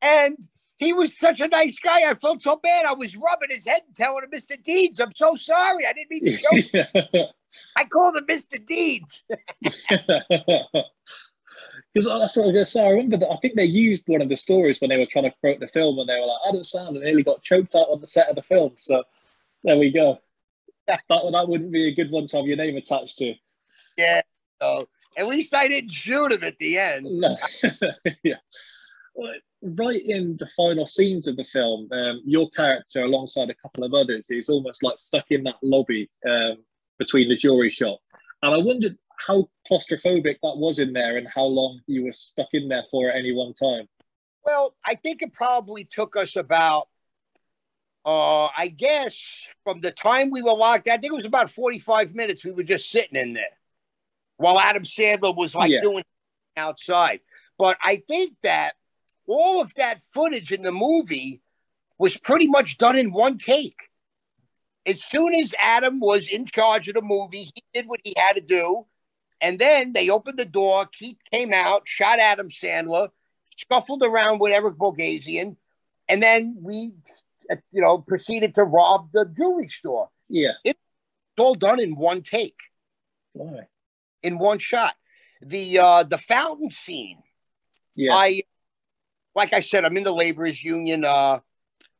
and 0.00 0.38
he 0.78 0.92
was 0.92 1.18
such 1.18 1.40
a 1.40 1.48
nice 1.48 1.78
guy. 1.78 2.08
I 2.08 2.14
felt 2.14 2.42
so 2.42 2.56
bad. 2.56 2.86
I 2.86 2.94
was 2.94 3.16
rubbing 3.16 3.50
his 3.50 3.66
head 3.66 3.82
and 3.86 3.96
telling 3.96 4.24
him, 4.24 4.30
Mr. 4.30 4.62
Deeds, 4.62 5.00
I'm 5.00 5.14
so 5.14 5.36
sorry. 5.36 5.86
I 5.86 5.92
didn't 5.92 6.10
mean 6.10 6.24
to 6.24 7.02
joke. 7.02 7.30
I 7.76 7.84
called 7.84 8.16
him 8.16 8.26
Mr. 8.26 8.64
Deeds. 8.64 9.24
Because 11.94 12.06
that's 12.06 12.36
what 12.36 12.42
I 12.42 12.46
was 12.46 12.52
going 12.52 12.54
to 12.54 12.66
say. 12.66 12.86
I 12.86 12.90
remember 12.90 13.16
that 13.16 13.30
I 13.30 13.36
think 13.38 13.54
they 13.56 13.64
used 13.64 14.04
one 14.06 14.20
of 14.20 14.28
the 14.28 14.36
stories 14.36 14.80
when 14.80 14.90
they 14.90 14.98
were 14.98 15.06
trying 15.06 15.24
to 15.24 15.34
promote 15.40 15.60
the 15.60 15.68
film, 15.68 15.98
and 15.98 16.08
they 16.08 16.14
were 16.14 16.26
like, 16.26 16.38
Adam 16.48 16.62
Sandler 16.62 17.02
nearly 17.02 17.22
got 17.22 17.42
choked 17.42 17.74
out 17.74 17.88
on 17.88 18.00
the 18.00 18.06
set 18.06 18.28
of 18.28 18.36
the 18.36 18.42
film. 18.42 18.72
So 18.76 19.02
there 19.64 19.78
we 19.78 19.90
go. 19.90 20.18
that 20.86 21.02
that 21.08 21.48
wouldn't 21.48 21.72
be 21.72 21.88
a 21.88 21.94
good 21.94 22.10
one 22.10 22.28
to 22.28 22.36
have 22.36 22.46
your 22.46 22.56
name 22.56 22.76
attached 22.76 23.18
to. 23.18 23.34
Yeah. 23.96 24.20
So 24.60 24.88
at 25.16 25.26
least 25.26 25.54
I 25.54 25.66
didn't 25.66 25.92
shoot 25.92 26.32
him 26.32 26.44
at 26.44 26.58
the 26.58 26.78
end. 26.78 27.06
No. 27.06 27.36
yeah. 28.22 28.36
Right 29.60 30.02
in 30.04 30.36
the 30.38 30.48
final 30.56 30.86
scenes 30.86 31.26
of 31.26 31.36
the 31.36 31.44
film, 31.44 31.88
um, 31.92 32.22
your 32.24 32.48
character, 32.50 33.02
alongside 33.02 33.50
a 33.50 33.54
couple 33.54 33.84
of 33.84 33.92
others, 33.92 34.30
is 34.30 34.48
almost 34.48 34.82
like 34.82 34.98
stuck 34.98 35.24
in 35.30 35.42
that 35.44 35.56
lobby 35.62 36.08
um, 36.28 36.58
between 36.98 37.28
the 37.28 37.36
jewelry 37.36 37.70
shop. 37.70 37.98
And 38.42 38.54
I 38.54 38.58
wondered 38.58 38.96
how 39.18 39.48
claustrophobic 39.70 40.36
that 40.42 40.56
was 40.56 40.78
in 40.78 40.92
there 40.92 41.16
and 41.16 41.26
how 41.26 41.44
long 41.44 41.80
you 41.86 42.04
were 42.04 42.12
stuck 42.12 42.48
in 42.52 42.68
there 42.68 42.84
for 42.90 43.10
at 43.10 43.16
any 43.16 43.32
one 43.32 43.52
time. 43.52 43.88
Well, 44.44 44.74
I 44.86 44.94
think 44.94 45.22
it 45.22 45.32
probably 45.32 45.84
took 45.84 46.16
us 46.16 46.36
about, 46.36 46.88
uh, 48.06 48.46
I 48.46 48.68
guess, 48.68 49.46
from 49.64 49.80
the 49.80 49.90
time 49.90 50.30
we 50.30 50.42
were 50.42 50.54
locked, 50.54 50.88
I 50.88 50.96
think 50.96 51.12
it 51.12 51.16
was 51.16 51.24
about 51.24 51.50
45 51.50 52.14
minutes 52.14 52.44
we 52.44 52.52
were 52.52 52.62
just 52.62 52.90
sitting 52.90 53.20
in 53.20 53.34
there 53.34 53.44
while 54.36 54.58
Adam 54.58 54.84
Sandler 54.84 55.36
was 55.36 55.54
like 55.54 55.70
yeah. 55.70 55.80
doing 55.80 56.04
outside. 56.56 57.20
But 57.58 57.76
I 57.82 57.96
think 58.08 58.34
that 58.42 58.74
all 59.28 59.60
of 59.60 59.72
that 59.74 60.02
footage 60.02 60.50
in 60.52 60.62
the 60.62 60.72
movie 60.72 61.40
was 61.98 62.16
pretty 62.16 62.46
much 62.46 62.78
done 62.78 62.98
in 62.98 63.12
one 63.12 63.38
take. 63.38 63.76
As 64.86 65.02
soon 65.02 65.34
as 65.34 65.54
Adam 65.60 66.00
was 66.00 66.28
in 66.28 66.46
charge 66.46 66.88
of 66.88 66.94
the 66.94 67.02
movie, 67.02 67.50
he 67.54 67.62
did 67.74 67.86
what 67.86 68.00
he 68.02 68.14
had 68.16 68.34
to 68.34 68.40
do. 68.40 68.86
And 69.40 69.58
then 69.58 69.92
they 69.92 70.08
opened 70.08 70.38
the 70.38 70.44
door. 70.44 70.86
Keith 70.86 71.18
came 71.30 71.52
out, 71.52 71.82
shot 71.86 72.18
Adam 72.18 72.48
Sandler, 72.48 73.10
scuffled 73.56 74.02
around 74.02 74.40
with 74.40 74.52
Eric 74.52 74.76
Bogosian, 74.76 75.56
and 76.08 76.22
then 76.22 76.56
we, 76.60 76.92
you 77.70 77.82
know, 77.82 77.98
proceeded 77.98 78.54
to 78.54 78.64
rob 78.64 79.10
the 79.12 79.26
jewelry 79.36 79.68
store. 79.68 80.08
Yeah, 80.28 80.52
it's 80.64 80.80
all 81.38 81.54
done 81.54 81.80
in 81.80 81.94
one 81.94 82.22
take. 82.22 82.56
Why? 83.32 83.68
In 84.22 84.38
one 84.38 84.58
shot. 84.58 84.94
The 85.40 85.78
uh 85.78 86.02
the 86.02 86.18
fountain 86.18 86.70
scene. 86.70 87.22
Yeah. 87.94 88.14
I 88.14 88.42
like 89.38 89.52
I 89.54 89.60
said, 89.60 89.84
I'm 89.84 89.96
in 89.96 90.02
the 90.02 90.12
laborers 90.12 90.62
union. 90.62 91.04
Uh 91.04 91.38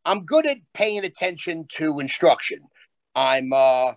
I'm 0.04 0.24
good 0.24 0.46
at 0.46 0.58
paying 0.74 1.04
attention 1.04 1.66
to 1.76 2.00
instruction. 2.00 2.60
I'm 3.14 3.52
uh 3.52 3.94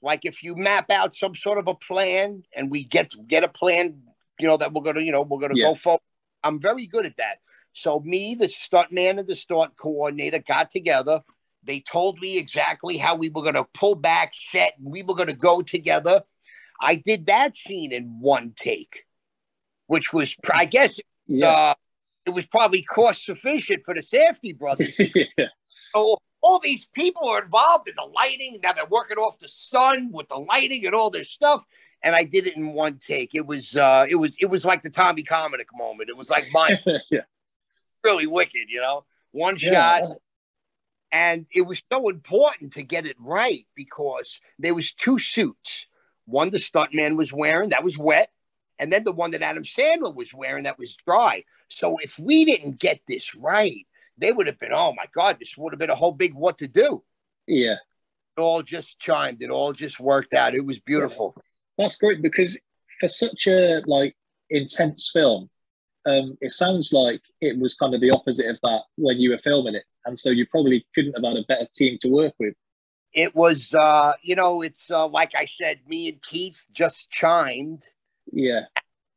like 0.00 0.20
if 0.24 0.42
you 0.42 0.54
map 0.54 0.90
out 0.90 1.14
some 1.14 1.34
sort 1.34 1.58
of 1.58 1.66
a 1.66 1.74
plan 1.74 2.44
and 2.54 2.70
we 2.70 2.84
get 2.84 3.12
get 3.26 3.42
a 3.42 3.48
plan, 3.48 4.00
you 4.38 4.46
know, 4.46 4.56
that 4.56 4.72
we're 4.72 4.82
gonna, 4.82 5.00
you 5.00 5.12
know, 5.12 5.22
we're 5.22 5.40
gonna 5.40 5.54
yeah. 5.56 5.70
go 5.70 5.74
for. 5.74 5.98
I'm 6.44 6.60
very 6.60 6.86
good 6.86 7.04
at 7.04 7.16
that. 7.16 7.38
So 7.72 8.00
me, 8.00 8.36
the 8.36 8.48
stunt 8.48 8.92
man 8.92 9.18
and 9.18 9.28
the 9.28 9.34
stunt 9.34 9.76
coordinator 9.76 10.38
got 10.38 10.70
together. 10.70 11.20
They 11.64 11.80
told 11.80 12.20
me 12.20 12.38
exactly 12.38 12.96
how 12.96 13.16
we 13.16 13.28
were 13.30 13.42
gonna 13.42 13.66
pull 13.74 13.96
back, 13.96 14.34
set, 14.34 14.74
and 14.78 14.92
we 14.92 15.02
were 15.02 15.16
gonna 15.16 15.34
go 15.34 15.62
together. 15.62 16.22
I 16.80 16.94
did 16.96 17.26
that 17.26 17.56
scene 17.56 17.92
in 17.92 18.20
one 18.20 18.52
take, 18.54 19.04
which 19.86 20.12
was, 20.12 20.36
I 20.52 20.66
guess, 20.66 21.00
yeah. 21.26 21.48
uh, 21.48 21.74
it 22.26 22.30
was 22.30 22.46
probably 22.46 22.82
cost 22.82 23.24
sufficient 23.24 23.82
for 23.84 23.94
the 23.94 24.02
Safdie 24.02 24.56
brothers. 24.56 24.94
yeah. 24.98 25.46
So 25.94 26.18
all 26.40 26.58
these 26.58 26.86
people 26.94 27.28
are 27.28 27.42
involved 27.42 27.88
in 27.88 27.94
the 27.96 28.06
lighting. 28.14 28.58
Now 28.62 28.72
they're 28.72 28.86
working 28.86 29.16
off 29.16 29.38
the 29.38 29.48
sun 29.48 30.10
with 30.12 30.28
the 30.28 30.36
lighting 30.36 30.84
and 30.86 30.94
all 30.94 31.10
this 31.10 31.30
stuff. 31.30 31.64
And 32.02 32.14
I 32.14 32.24
did 32.24 32.46
it 32.46 32.56
in 32.56 32.74
one 32.74 32.98
take. 32.98 33.34
It 33.34 33.46
was 33.46 33.76
uh 33.76 34.06
it 34.08 34.16
was 34.16 34.36
it 34.40 34.46
was 34.46 34.64
like 34.64 34.82
the 34.82 34.90
Tommy 34.90 35.22
Kominik 35.22 35.66
moment. 35.74 36.10
It 36.10 36.16
was 36.16 36.30
like 36.30 36.46
mine. 36.52 36.78
yeah. 37.10 37.20
Really 38.04 38.26
wicked, 38.26 38.68
you 38.68 38.80
know. 38.80 39.04
One 39.32 39.56
yeah. 39.58 40.00
shot. 40.00 40.16
And 41.12 41.46
it 41.54 41.62
was 41.62 41.82
so 41.92 42.08
important 42.08 42.72
to 42.72 42.82
get 42.82 43.06
it 43.06 43.16
right 43.20 43.66
because 43.74 44.40
there 44.58 44.74
was 44.74 44.92
two 44.92 45.18
suits. 45.18 45.86
One 46.26 46.50
the 46.50 46.58
stuntman 46.58 47.16
was 47.16 47.32
wearing, 47.32 47.68
that 47.68 47.84
was 47.84 47.96
wet, 47.96 48.30
and 48.78 48.92
then 48.92 49.04
the 49.04 49.12
one 49.12 49.30
that 49.32 49.42
Adam 49.42 49.62
Sandler 49.62 50.14
was 50.14 50.34
wearing 50.34 50.64
that 50.64 50.78
was 50.78 50.96
dry. 51.06 51.44
So 51.68 51.98
if 52.02 52.18
we 52.18 52.44
didn't 52.44 52.78
get 52.78 53.00
this 53.06 53.34
right, 53.34 53.86
they 54.18 54.32
would 54.32 54.46
have 54.46 54.58
been, 54.58 54.72
oh 54.72 54.92
my 54.96 55.06
God, 55.14 55.38
this 55.38 55.56
would 55.56 55.72
have 55.72 55.80
been 55.80 55.90
a 55.90 55.94
whole 55.94 56.12
big 56.12 56.34
what 56.34 56.58
to 56.58 56.68
do. 56.68 57.02
Yeah. 57.46 57.76
It 58.36 58.40
all 58.40 58.62
just 58.62 58.98
chimed. 58.98 59.42
It 59.42 59.50
all 59.50 59.72
just 59.72 60.00
worked 60.00 60.34
out. 60.34 60.54
It 60.54 60.64
was 60.64 60.80
beautiful. 60.80 61.36
That's 61.78 61.96
great 61.96 62.22
because 62.22 62.58
for 63.00 63.08
such 63.08 63.46
a 63.46 63.82
like 63.86 64.16
intense 64.50 65.10
film, 65.12 65.50
um, 66.06 66.36
it 66.40 66.52
sounds 66.52 66.92
like 66.92 67.22
it 67.40 67.58
was 67.58 67.74
kind 67.74 67.94
of 67.94 68.00
the 68.00 68.10
opposite 68.10 68.46
of 68.46 68.56
that 68.62 68.82
when 68.96 69.18
you 69.18 69.30
were 69.30 69.40
filming 69.42 69.74
it. 69.74 69.84
And 70.04 70.18
so 70.18 70.30
you 70.30 70.46
probably 70.46 70.86
couldn't 70.94 71.14
have 71.14 71.24
had 71.24 71.42
a 71.42 71.46
better 71.46 71.68
team 71.74 71.98
to 72.02 72.08
work 72.08 72.34
with. 72.38 72.54
It 73.12 73.34
was, 73.34 73.72
uh, 73.72 74.14
you 74.22 74.34
know, 74.34 74.62
it's 74.62 74.90
uh, 74.90 75.06
like 75.06 75.32
I 75.36 75.44
said, 75.44 75.80
me 75.88 76.08
and 76.08 76.20
Keith 76.20 76.66
just 76.72 77.10
chimed. 77.10 77.84
Yeah. 78.32 78.62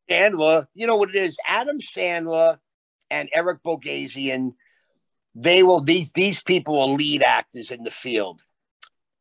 Sandler, 0.09 0.67
you 0.73 0.87
know 0.87 0.95
what 0.95 1.09
it 1.09 1.15
is? 1.15 1.37
Adam 1.47 1.79
Sandler 1.79 2.59
and 3.09 3.29
Eric 3.33 3.63
Bogosian 3.63 4.53
they 5.39 5.61
will 5.61 5.79
these 5.79 6.11
these 6.13 6.41
people 6.41 6.79
are 6.79 6.87
lead 6.87 7.21
actors 7.21 7.69
in 7.69 7.83
the 7.83 7.91
field. 7.91 8.41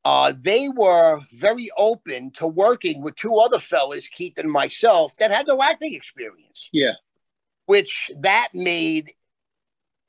Uh, 0.04 0.32
they 0.38 0.68
were 0.68 1.20
very 1.32 1.68
open 1.76 2.30
to 2.30 2.46
working 2.46 3.02
with 3.02 3.16
two 3.16 3.36
other 3.36 3.58
fellas, 3.58 4.08
Keith 4.08 4.38
and 4.38 4.50
myself, 4.50 5.12
that 5.18 5.32
had 5.32 5.48
no 5.48 5.60
acting 5.62 5.94
experience. 5.94 6.68
Yeah, 6.72 6.92
which 7.66 8.10
that 8.20 8.48
made, 8.54 9.12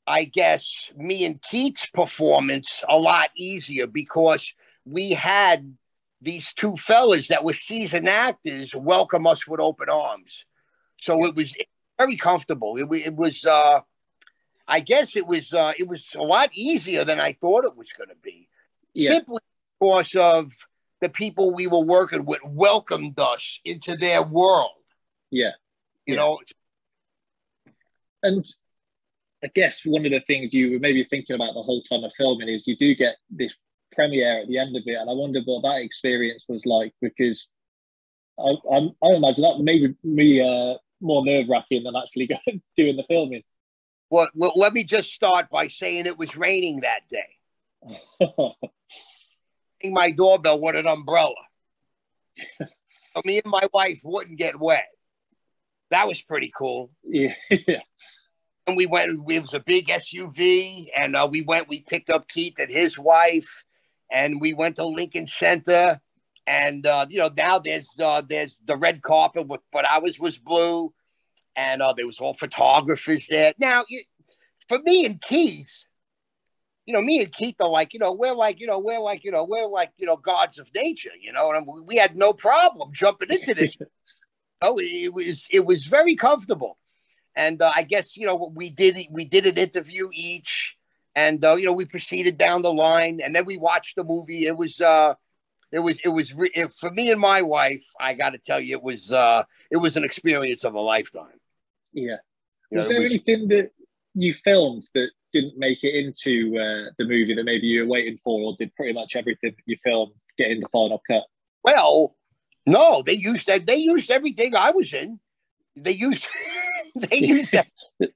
I 0.06 0.24
guess, 0.24 0.88
me 0.96 1.24
and 1.24 1.42
Keith's 1.42 1.86
performance 1.86 2.82
a 2.88 2.96
lot 2.96 3.28
easier 3.36 3.86
because 3.86 4.54
we 4.86 5.10
had 5.10 5.76
these 6.20 6.52
two 6.52 6.76
fellas 6.76 7.28
that 7.28 7.44
were 7.44 7.52
seasoned 7.52 8.08
actors 8.08 8.74
welcome 8.74 9.26
us 9.26 9.46
with 9.46 9.60
open 9.60 9.88
arms. 9.88 10.44
So 11.00 11.24
it 11.24 11.34
was 11.34 11.56
very 11.98 12.16
comfortable. 12.16 12.76
It, 12.76 12.88
it 13.06 13.14
was. 13.14 13.44
Uh, 13.44 13.80
I 14.70 14.80
guess 14.80 15.16
it 15.16 15.26
was 15.26 15.54
uh, 15.54 15.72
it 15.78 15.88
was 15.88 16.14
a 16.14 16.22
lot 16.22 16.50
easier 16.52 17.04
than 17.04 17.20
I 17.20 17.32
thought 17.40 17.64
it 17.64 17.76
was 17.76 17.92
going 17.92 18.10
to 18.10 18.16
be. 18.22 18.48
Yeah. 18.92 19.14
Simply 19.14 19.40
because 19.80 20.14
of 20.14 20.52
the 21.00 21.08
people 21.08 21.54
we 21.54 21.66
were 21.66 21.80
working 21.80 22.24
with 22.24 22.40
welcomed 22.44 23.18
us 23.18 23.60
into 23.64 23.96
their 23.96 24.22
world. 24.22 24.70
Yeah, 25.30 25.52
you 26.04 26.14
yeah. 26.14 26.20
know. 26.20 26.38
And 28.22 28.44
I 29.42 29.48
guess 29.54 29.82
one 29.84 30.04
of 30.04 30.12
the 30.12 30.20
things 30.26 30.52
you 30.52 30.72
were 30.72 30.80
maybe 30.80 31.04
thinking 31.04 31.36
about 31.36 31.54
the 31.54 31.62
whole 31.62 31.82
time 31.82 32.04
of 32.04 32.12
filming 32.16 32.48
is 32.48 32.66
you 32.66 32.76
do 32.76 32.94
get 32.94 33.16
this 33.30 33.54
premiere 33.92 34.40
at 34.40 34.48
the 34.48 34.58
end 34.58 34.76
of 34.76 34.82
it, 34.86 34.98
and 34.98 35.10
I 35.10 35.12
wonder 35.12 35.40
what 35.44 35.62
that 35.62 35.82
experience 35.82 36.44
was 36.48 36.66
like 36.66 36.94
because 37.00 37.48
I, 38.38 38.54
I, 38.72 38.76
I 39.02 39.14
imagine 39.14 39.42
that 39.42 39.60
maybe 39.60 39.94
me 40.02 40.40
uh, 40.40 40.78
more 41.00 41.24
nerve 41.24 41.46
wracking 41.48 41.84
than 41.84 41.94
actually 41.96 42.26
going, 42.46 42.62
doing 42.76 42.96
the 42.96 43.04
filming. 43.08 43.42
Well, 44.10 44.28
well, 44.34 44.52
let 44.56 44.72
me 44.72 44.84
just 44.84 45.12
start 45.12 45.50
by 45.50 45.68
saying 45.68 46.06
it 46.06 46.18
was 46.18 46.36
raining 46.36 46.80
that 46.80 47.00
day. 47.10 47.36
my 49.92 50.10
doorbell 50.10 50.60
with 50.60 50.76
an 50.76 50.86
umbrella. 50.86 51.34
so 52.58 53.22
me 53.24 53.40
and 53.42 53.50
my 53.50 53.66
wife 53.72 54.00
wouldn't 54.04 54.38
get 54.38 54.58
wet. 54.58 54.88
That 55.90 56.08
was 56.08 56.20
pretty 56.20 56.50
cool. 56.56 56.90
Yeah. 57.02 57.34
and 57.50 58.76
we 58.76 58.86
went, 58.86 59.10
it 59.28 59.40
was 59.40 59.54
a 59.54 59.60
big 59.60 59.88
SUV, 59.88 60.88
and 60.96 61.16
uh, 61.16 61.28
we 61.30 61.42
went, 61.42 61.68
we 61.68 61.80
picked 61.88 62.10
up 62.10 62.28
Keith 62.28 62.58
and 62.58 62.70
his 62.70 62.98
wife, 62.98 63.64
and 64.10 64.40
we 64.40 64.54
went 64.54 64.76
to 64.76 64.86
Lincoln 64.86 65.26
Center. 65.26 66.00
And 66.46 66.86
uh, 66.86 67.06
you 67.10 67.18
know, 67.18 67.30
now 67.36 67.58
there's 67.58 67.88
uh, 68.02 68.22
there's 68.26 68.60
the 68.64 68.76
red 68.76 69.02
carpet, 69.02 69.46
but 69.48 69.84
ours 69.84 70.18
was 70.18 70.38
blue 70.38 70.92
and 71.58 71.82
uh, 71.82 71.92
there 71.92 72.06
was 72.06 72.20
all 72.20 72.34
photographers 72.34 73.26
there. 73.28 73.52
Now, 73.58 73.84
you, 73.88 74.02
for 74.68 74.78
me 74.78 75.04
and 75.04 75.20
Keith, 75.20 75.84
you 76.86 76.94
know, 76.94 77.02
me 77.02 77.20
and 77.20 77.32
Keith 77.32 77.56
are 77.60 77.68
like, 77.68 77.92
you 77.92 77.98
know, 77.98 78.12
we're 78.12 78.32
like, 78.32 78.60
you 78.60 78.66
know, 78.68 78.78
we're 78.78 79.00
like, 79.00 79.24
you 79.24 79.32
know, 79.32 79.44
we're 79.44 79.66
like, 79.66 79.90
you 79.98 80.06
know, 80.06 80.16
gods 80.16 80.58
of 80.58 80.68
nature, 80.74 81.10
you 81.20 81.32
know, 81.32 81.50
and 81.50 81.66
we 81.84 81.96
had 81.96 82.16
no 82.16 82.32
problem 82.32 82.92
jumping 82.94 83.30
into 83.30 83.54
this. 83.54 83.76
oh, 84.62 84.78
it 84.80 85.12
was 85.12 85.48
it 85.50 85.66
was 85.66 85.84
very 85.84 86.14
comfortable, 86.14 86.78
and 87.34 87.60
uh, 87.60 87.72
I 87.74 87.82
guess 87.82 88.16
you 88.16 88.24
know 88.24 88.50
we 88.54 88.70
did 88.70 88.96
we 89.10 89.24
did 89.24 89.46
an 89.46 89.58
interview 89.58 90.08
each, 90.14 90.77
and 91.18 91.44
uh, 91.44 91.56
you 91.56 91.66
know 91.66 91.72
we 91.72 91.84
proceeded 91.84 92.38
down 92.38 92.62
the 92.62 92.72
line, 92.72 93.20
and 93.22 93.34
then 93.34 93.44
we 93.44 93.56
watched 93.56 93.96
the 93.96 94.04
movie. 94.04 94.46
It 94.46 94.56
was. 94.56 94.80
uh 94.80 95.14
it 95.70 95.80
was 95.80 96.00
it 96.02 96.08
was 96.08 96.32
re- 96.32 96.50
it, 96.54 96.72
for 96.72 96.90
me 96.90 97.10
and 97.10 97.20
my 97.20 97.42
wife 97.42 97.84
i 98.00 98.14
got 98.14 98.30
to 98.30 98.38
tell 98.38 98.58
you 98.58 98.74
it 98.74 98.82
was 98.82 99.12
uh 99.12 99.42
it 99.70 99.76
was 99.76 99.98
an 99.98 100.04
experience 100.10 100.64
of 100.64 100.72
a 100.72 100.80
lifetime 100.80 101.38
yeah. 101.92 102.16
Was 102.70 102.88
know, 102.88 102.94
there 102.94 103.02
was... 103.02 103.10
anything 103.10 103.48
that 103.48 103.70
you 104.14 104.34
filmed 104.34 104.88
that 104.94 105.10
didn't 105.32 105.58
make 105.58 105.82
it 105.82 105.94
into 105.94 106.56
uh, 106.58 106.90
the 106.98 107.04
movie 107.04 107.34
that 107.34 107.44
maybe 107.44 107.66
you 107.66 107.82
were 107.82 107.88
waiting 107.88 108.18
for, 108.22 108.40
or 108.40 108.56
did 108.58 108.74
pretty 108.74 108.92
much 108.92 109.16
everything 109.16 109.54
that 109.56 109.62
you 109.66 109.76
filmed 109.84 110.12
get 110.36 110.50
in 110.50 110.60
the 110.60 110.68
final 110.68 111.02
cut? 111.06 111.24
Well, 111.62 112.16
no, 112.66 113.02
they 113.02 113.14
used 113.14 113.46
that. 113.46 113.66
They 113.66 113.76
used 113.76 114.10
everything 114.10 114.54
I 114.54 114.70
was 114.70 114.92
in. 114.92 115.20
They 115.76 115.92
used 115.92 116.26
they 116.94 117.18
use 117.18 117.50
that. 117.50 117.68
I 118.02 118.06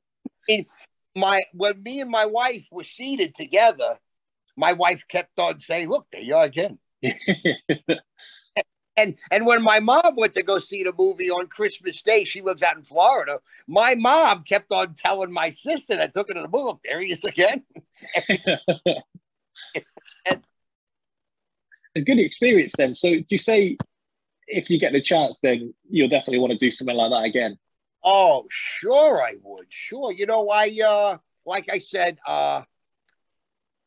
mean, 0.49 0.67
my 1.15 1.43
when 1.53 1.83
me 1.83 2.01
and 2.01 2.11
my 2.11 2.27
wife 2.27 2.67
were 2.71 2.85
seated 2.85 3.35
together, 3.35 3.99
my 4.57 4.73
wife 4.73 5.07
kept 5.09 5.39
on 5.39 5.61
saying, 5.61 5.89
"Look, 5.89 6.07
there 6.13 6.23
you 6.23 6.35
are 6.37 6.45
again." 6.45 6.79
and 8.97 9.17
and 9.31 9.47
when 9.47 9.63
my 9.63 9.81
mom 9.81 10.15
went 10.17 10.35
to 10.35 10.43
go 10.43 10.59
see 10.59 10.83
the 10.83 10.93
movie 10.99 11.31
on 11.31 11.47
Christmas 11.49 12.03
Day, 12.03 12.25
she 12.25 12.43
lives 12.43 12.63
out 12.63 12.77
in 12.77 12.83
Florida. 12.83 13.41
My 13.67 13.95
mom 13.95 14.45
kept 14.45 14.73
on 14.73 14.95
telling 14.95 15.33
my 15.33 15.51
sister 15.51 15.97
that 15.97 16.13
took 16.13 16.29
her 16.29 16.35
to 16.35 16.43
the 16.43 16.49
movie. 16.49 16.65
Look, 16.65 16.81
there 16.85 17.01
he 17.01 17.13
is 17.13 17.25
again. 17.25 17.63
it's, 19.75 19.95
and, 20.27 20.43
a 21.97 22.01
good 22.01 22.19
experience 22.19 22.73
then. 22.77 22.95
So, 22.95 23.11
do 23.11 23.25
you 23.29 23.39
say 23.39 23.77
if 24.47 24.71
you 24.71 24.79
get 24.79 24.93
the 24.93 25.03
chance, 25.03 25.39
then 25.41 25.75
you'll 25.89 26.09
definitely 26.09 26.39
want 26.39 26.53
to 26.53 26.59
do 26.59 26.71
something 26.71 26.97
like 26.97 27.11
that 27.11 27.25
again? 27.25 27.59
Oh, 28.05 28.47
sure, 28.51 29.23
I 29.23 29.37
would. 29.43 29.67
Sure, 29.69 30.13
you 30.13 30.27
know, 30.27 30.49
I 30.49 30.77
uh, 30.87 31.19
like 31.47 31.69
I 31.71 31.79
said, 31.79 32.19
uh, 32.27 32.63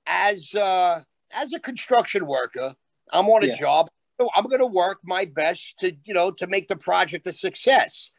as 0.06 0.54
uh, 0.56 1.02
as 1.32 1.54
a 1.54 1.60
construction 1.60 2.26
worker, 2.26 2.76
I'm 3.12 3.28
on 3.28 3.44
a 3.44 3.48
yeah. 3.48 3.56
job. 3.56 3.90
So 4.20 4.30
I'm 4.34 4.46
going 4.46 4.62
to 4.62 4.66
work 4.66 5.00
my 5.04 5.26
best 5.26 5.80
to, 5.80 5.92
you 6.06 6.14
know, 6.14 6.32
to 6.32 6.48
make 6.48 6.70
the 6.70 6.78
project 6.78 7.28
a 7.28 7.34
success. 7.34 8.12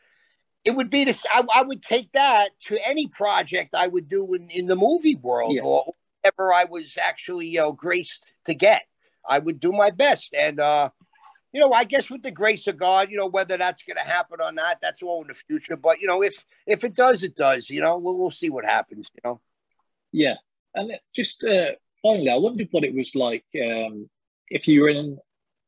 It 0.64 0.72
would 0.72 0.90
be 0.90 1.04
this. 1.04 1.24
I, 1.32 1.42
I 1.54 1.62
would 1.62 1.82
take 1.82 2.12
that 2.12 2.50
to 2.66 2.78
any 2.86 3.06
project 3.06 3.74
I 3.74 3.86
would 3.86 4.08
do 4.08 4.34
in, 4.34 4.50
in 4.50 4.66
the 4.66 4.76
movie 4.76 5.16
world 5.16 5.54
yeah. 5.54 5.62
or 5.62 5.94
whatever 6.22 6.52
I 6.52 6.64
was 6.64 6.98
actually, 7.00 7.48
you 7.48 7.60
know, 7.60 7.72
graced 7.72 8.34
to 8.44 8.52
get. 8.52 8.82
I 9.28 9.38
would 9.38 9.58
do 9.58 9.72
my 9.72 9.90
best, 9.90 10.34
and 10.34 10.60
uh, 10.60 10.90
you 11.56 11.62
know, 11.62 11.72
I 11.72 11.84
guess 11.84 12.10
with 12.10 12.22
the 12.22 12.30
grace 12.30 12.66
of 12.66 12.76
God, 12.76 13.10
you 13.10 13.16
know, 13.16 13.28
whether 13.28 13.56
that's 13.56 13.82
going 13.82 13.96
to 13.96 14.02
happen 14.02 14.42
or 14.42 14.52
not, 14.52 14.76
that's 14.82 15.02
all 15.02 15.22
in 15.22 15.28
the 15.28 15.34
future. 15.34 15.74
But 15.74 16.02
you 16.02 16.06
know, 16.06 16.22
if 16.22 16.44
if 16.66 16.84
it 16.84 16.94
does, 16.94 17.22
it 17.22 17.34
does. 17.34 17.70
You 17.70 17.80
know, 17.80 17.96
we'll, 17.96 18.14
we'll 18.14 18.30
see 18.30 18.50
what 18.50 18.66
happens. 18.66 19.10
You 19.14 19.20
know. 19.24 19.40
Yeah, 20.12 20.34
and 20.74 20.92
just 21.14 21.42
uh, 21.44 21.70
finally, 22.02 22.28
I 22.28 22.36
wondered 22.36 22.68
what 22.72 22.84
it 22.84 22.94
was 22.94 23.14
like 23.14 23.46
um, 23.58 24.10
if 24.50 24.68
you 24.68 24.82
were 24.82 24.90
in 24.90 25.18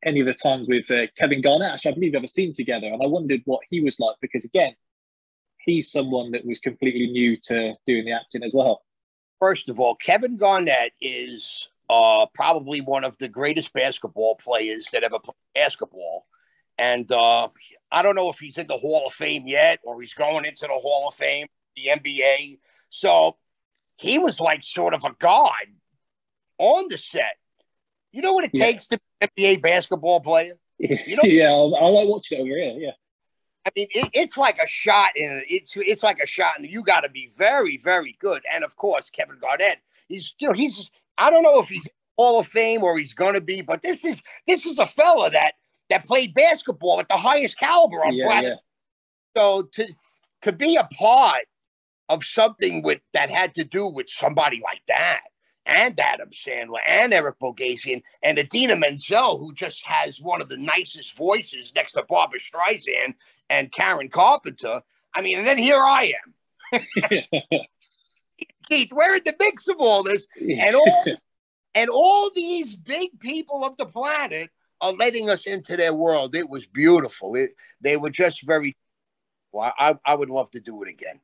any 0.04 0.20
of 0.20 0.26
the 0.26 0.34
times 0.34 0.68
with 0.68 0.90
uh, 0.90 1.06
Kevin 1.16 1.40
Garnett. 1.40 1.72
Actually, 1.72 1.92
I 1.92 1.94
believe 1.94 2.06
you've 2.08 2.20
ever 2.20 2.26
seen 2.26 2.52
together, 2.52 2.88
and 2.88 3.02
I 3.02 3.06
wondered 3.06 3.40
what 3.46 3.62
he 3.70 3.80
was 3.80 3.98
like 3.98 4.16
because 4.20 4.44
again, 4.44 4.74
he's 5.64 5.90
someone 5.90 6.32
that 6.32 6.44
was 6.44 6.58
completely 6.58 7.06
new 7.06 7.38
to 7.44 7.72
doing 7.86 8.04
the 8.04 8.12
acting 8.12 8.44
as 8.44 8.52
well. 8.52 8.82
First 9.40 9.70
of 9.70 9.80
all, 9.80 9.94
Kevin 9.94 10.36
Garnett 10.36 10.92
is 11.00 11.66
uh, 11.90 12.26
probably 12.34 12.80
one 12.80 13.04
of 13.04 13.16
the 13.18 13.28
greatest 13.28 13.72
basketball 13.72 14.36
players 14.36 14.88
that 14.92 15.02
ever 15.02 15.18
played 15.18 15.34
basketball. 15.58 16.26
And 16.78 17.10
uh, 17.10 17.48
I 17.90 18.02
don't 18.02 18.14
know 18.14 18.30
if 18.30 18.38
he's 18.38 18.58
in 18.58 18.66
the 18.66 18.76
Hall 18.76 19.06
of 19.06 19.12
Fame 19.12 19.46
yet 19.46 19.80
or 19.82 20.00
he's 20.00 20.14
going 20.14 20.44
into 20.44 20.66
the 20.66 20.80
Hall 20.80 21.08
of 21.08 21.14
Fame, 21.14 21.46
the 21.76 21.90
NBA. 21.98 22.58
So 22.88 23.36
he 23.96 24.18
was 24.18 24.40
like 24.40 24.62
sort 24.62 24.94
of 24.94 25.04
a 25.04 25.14
god 25.18 25.52
on 26.58 26.84
the 26.88 26.98
set. 26.98 27.36
You 28.12 28.22
know 28.22 28.32
what 28.32 28.44
it 28.44 28.50
yeah. 28.52 28.66
takes 28.66 28.86
to 28.88 28.98
be 28.98 29.26
an 29.26 29.28
NBA 29.36 29.62
basketball 29.62 30.20
player? 30.20 30.54
You 30.78 31.16
know, 31.16 31.22
yeah, 31.24 31.48
I'll, 31.48 31.76
I'll 31.80 31.94
like 31.94 32.08
watch 32.08 32.32
it 32.32 32.40
over 32.40 32.48
here. 32.48 32.74
Yeah. 32.78 32.90
I 33.66 33.70
mean, 33.76 33.88
it, 33.90 34.08
it's 34.14 34.36
like 34.36 34.58
a 34.62 34.66
shot 34.66 35.10
in 35.14 35.42
it's 35.48 35.76
it's 35.76 36.02
like 36.02 36.20
a 36.22 36.26
shot, 36.26 36.54
and 36.56 36.66
you 36.66 36.82
got 36.82 37.00
to 37.00 37.10
be 37.10 37.30
very, 37.36 37.76
very 37.76 38.16
good. 38.18 38.42
And 38.52 38.64
of 38.64 38.76
course, 38.76 39.10
Kevin 39.10 39.36
Garnett, 39.40 39.78
he's 40.08 40.32
you 40.38 40.48
know 40.48 40.54
he's 40.54 40.90
I 41.18 41.30
don't 41.30 41.42
know 41.42 41.60
if 41.60 41.68
he's 41.68 41.86
Hall 42.18 42.40
of 42.40 42.48
Fame 42.48 42.82
or 42.82 42.98
he's 42.98 43.14
going 43.14 43.34
to 43.34 43.40
be, 43.40 43.62
but 43.62 43.80
this 43.80 44.04
is 44.04 44.20
this 44.46 44.66
is 44.66 44.78
a 44.78 44.86
fella 44.86 45.30
that 45.30 45.52
that 45.88 46.04
played 46.04 46.34
basketball 46.34 47.00
at 47.00 47.08
the 47.08 47.16
highest 47.16 47.58
caliber 47.58 48.04
on 48.04 48.12
yeah, 48.12 48.26
planet. 48.26 48.58
Yeah. 49.36 49.40
So 49.40 49.62
to 49.62 49.86
to 50.42 50.52
be 50.52 50.76
a 50.76 50.84
part 50.84 51.46
of 52.08 52.24
something 52.24 52.82
with 52.82 53.00
that 53.14 53.30
had 53.30 53.54
to 53.54 53.64
do 53.64 53.86
with 53.86 54.10
somebody 54.10 54.60
like 54.64 54.82
that, 54.88 55.20
and 55.64 55.98
Adam 56.00 56.30
Sandler 56.30 56.80
and 56.88 57.14
Eric 57.14 57.38
Bogosian 57.38 58.02
and 58.24 58.36
Idina 58.36 58.74
Menzel, 58.74 59.38
who 59.38 59.54
just 59.54 59.84
has 59.84 60.20
one 60.20 60.42
of 60.42 60.48
the 60.48 60.56
nicest 60.56 61.16
voices 61.16 61.72
next 61.76 61.92
to 61.92 62.02
Barbara 62.08 62.40
Streisand 62.40 63.14
and 63.48 63.70
Karen 63.70 64.08
Carpenter. 64.08 64.82
I 65.14 65.20
mean, 65.20 65.38
and 65.38 65.46
then 65.46 65.58
here 65.58 65.80
I 65.80 66.14
am. 66.72 66.82
Keith, 68.68 68.90
we're 68.90 69.14
in 69.14 69.22
the 69.24 69.36
mix 69.38 69.68
of 69.68 69.76
all 69.78 70.02
this, 70.02 70.26
and 70.36 70.74
all 70.74 71.04
and 71.78 71.88
all 71.88 72.30
these 72.34 72.74
big 72.74 73.20
people 73.20 73.64
of 73.64 73.76
the 73.76 73.86
planet 73.86 74.50
are 74.80 74.92
letting 74.92 75.30
us 75.30 75.46
into 75.46 75.76
their 75.76 75.94
world. 75.94 76.34
It 76.34 76.48
was 76.48 76.66
beautiful. 76.66 77.36
It, 77.36 77.54
they 77.80 77.96
were 77.96 78.10
just 78.10 78.44
very. 78.44 78.76
Well, 79.52 79.72
I, 79.78 79.96
I 80.04 80.14
would 80.14 80.28
love 80.28 80.50
to 80.52 80.60
do 80.60 80.82
it 80.82 80.90
again. 80.90 81.20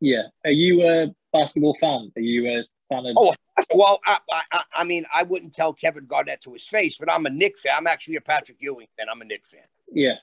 Yeah. 0.00 0.24
Are 0.44 0.50
you 0.50 0.86
a 0.86 1.14
basketball 1.32 1.74
fan? 1.80 2.12
Are 2.14 2.20
you 2.20 2.46
a 2.46 2.64
fan 2.88 3.06
of? 3.06 3.14
Oh, 3.16 3.32
well, 3.74 3.98
I, 4.06 4.18
I, 4.52 4.62
I 4.74 4.84
mean, 4.84 5.06
I 5.12 5.22
wouldn't 5.22 5.54
tell 5.54 5.72
Kevin 5.72 6.04
Garnett 6.04 6.42
to 6.42 6.52
his 6.52 6.66
face, 6.66 6.96
but 6.98 7.10
I'm 7.10 7.24
a 7.24 7.30
Knicks 7.30 7.62
fan. 7.62 7.72
I'm 7.76 7.86
actually 7.86 8.16
a 8.16 8.20
Patrick 8.20 8.58
Ewing 8.60 8.86
fan. 8.98 9.06
I'm 9.10 9.22
a 9.22 9.24
Knicks 9.24 9.50
fan. 9.50 9.62
Yeah. 9.90 10.16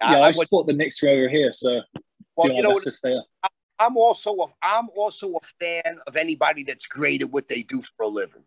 Yeah, 0.00 0.16
I, 0.16 0.20
I, 0.20 0.28
I 0.28 0.32
support 0.32 0.66
the 0.66 0.72
Knicks 0.72 1.02
over 1.04 1.28
here, 1.28 1.52
so 1.52 1.80
well, 2.34 2.52
you 2.52 2.62
know, 2.62 2.70
what, 2.70 2.84
I'm 3.78 3.96
also 3.96 4.34
a, 4.34 4.46
I'm 4.62 4.88
also 4.96 5.34
a 5.34 5.46
fan 5.60 5.98
of 6.06 6.16
anybody 6.16 6.64
that's 6.64 6.86
great 6.86 7.22
at 7.22 7.30
what 7.30 7.46
they 7.46 7.62
do 7.62 7.82
for 7.82 8.04
a 8.04 8.08
living. 8.08 8.42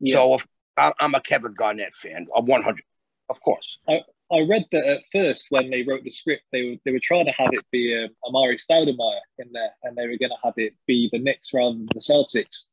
Yeah. 0.00 0.14
So 0.14 0.34
if, 0.34 0.46
I'm 0.76 1.14
a 1.14 1.20
Kevin 1.20 1.54
Garnett 1.54 1.94
fan, 1.94 2.26
I'm 2.36 2.46
100, 2.46 2.82
of 3.30 3.40
course. 3.40 3.78
I, 3.88 4.02
I 4.30 4.40
read 4.40 4.64
that 4.72 4.86
at 4.86 5.02
first 5.12 5.46
when 5.50 5.70
they 5.70 5.82
wrote 5.82 6.02
the 6.04 6.10
script, 6.10 6.42
they 6.52 6.70
were 6.70 6.76
they 6.84 6.92
were 6.92 7.00
trying 7.00 7.26
to 7.26 7.32
have 7.32 7.50
it 7.52 7.64
be 7.70 7.96
um, 7.96 8.10
Amar'e 8.24 8.58
Stoudemire 8.58 9.20
in 9.38 9.52
there, 9.52 9.70
and 9.84 9.96
they 9.96 10.06
were 10.06 10.16
going 10.18 10.30
to 10.30 10.36
have 10.42 10.54
it 10.56 10.74
be 10.86 11.08
the 11.12 11.18
Knicks 11.18 11.54
rather 11.54 11.74
than 11.74 11.88
the 11.94 12.00
Celtics. 12.00 12.66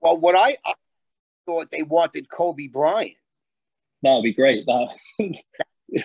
Well, 0.00 0.18
what 0.18 0.36
I, 0.36 0.56
I 0.64 0.74
thought 1.46 1.70
they 1.70 1.82
wanted 1.82 2.28
Kobe 2.28 2.68
Bryant. 2.68 3.14
That 4.02 4.14
would 4.14 4.22
be 4.22 4.34
great. 4.34 4.66
That, 4.66 4.94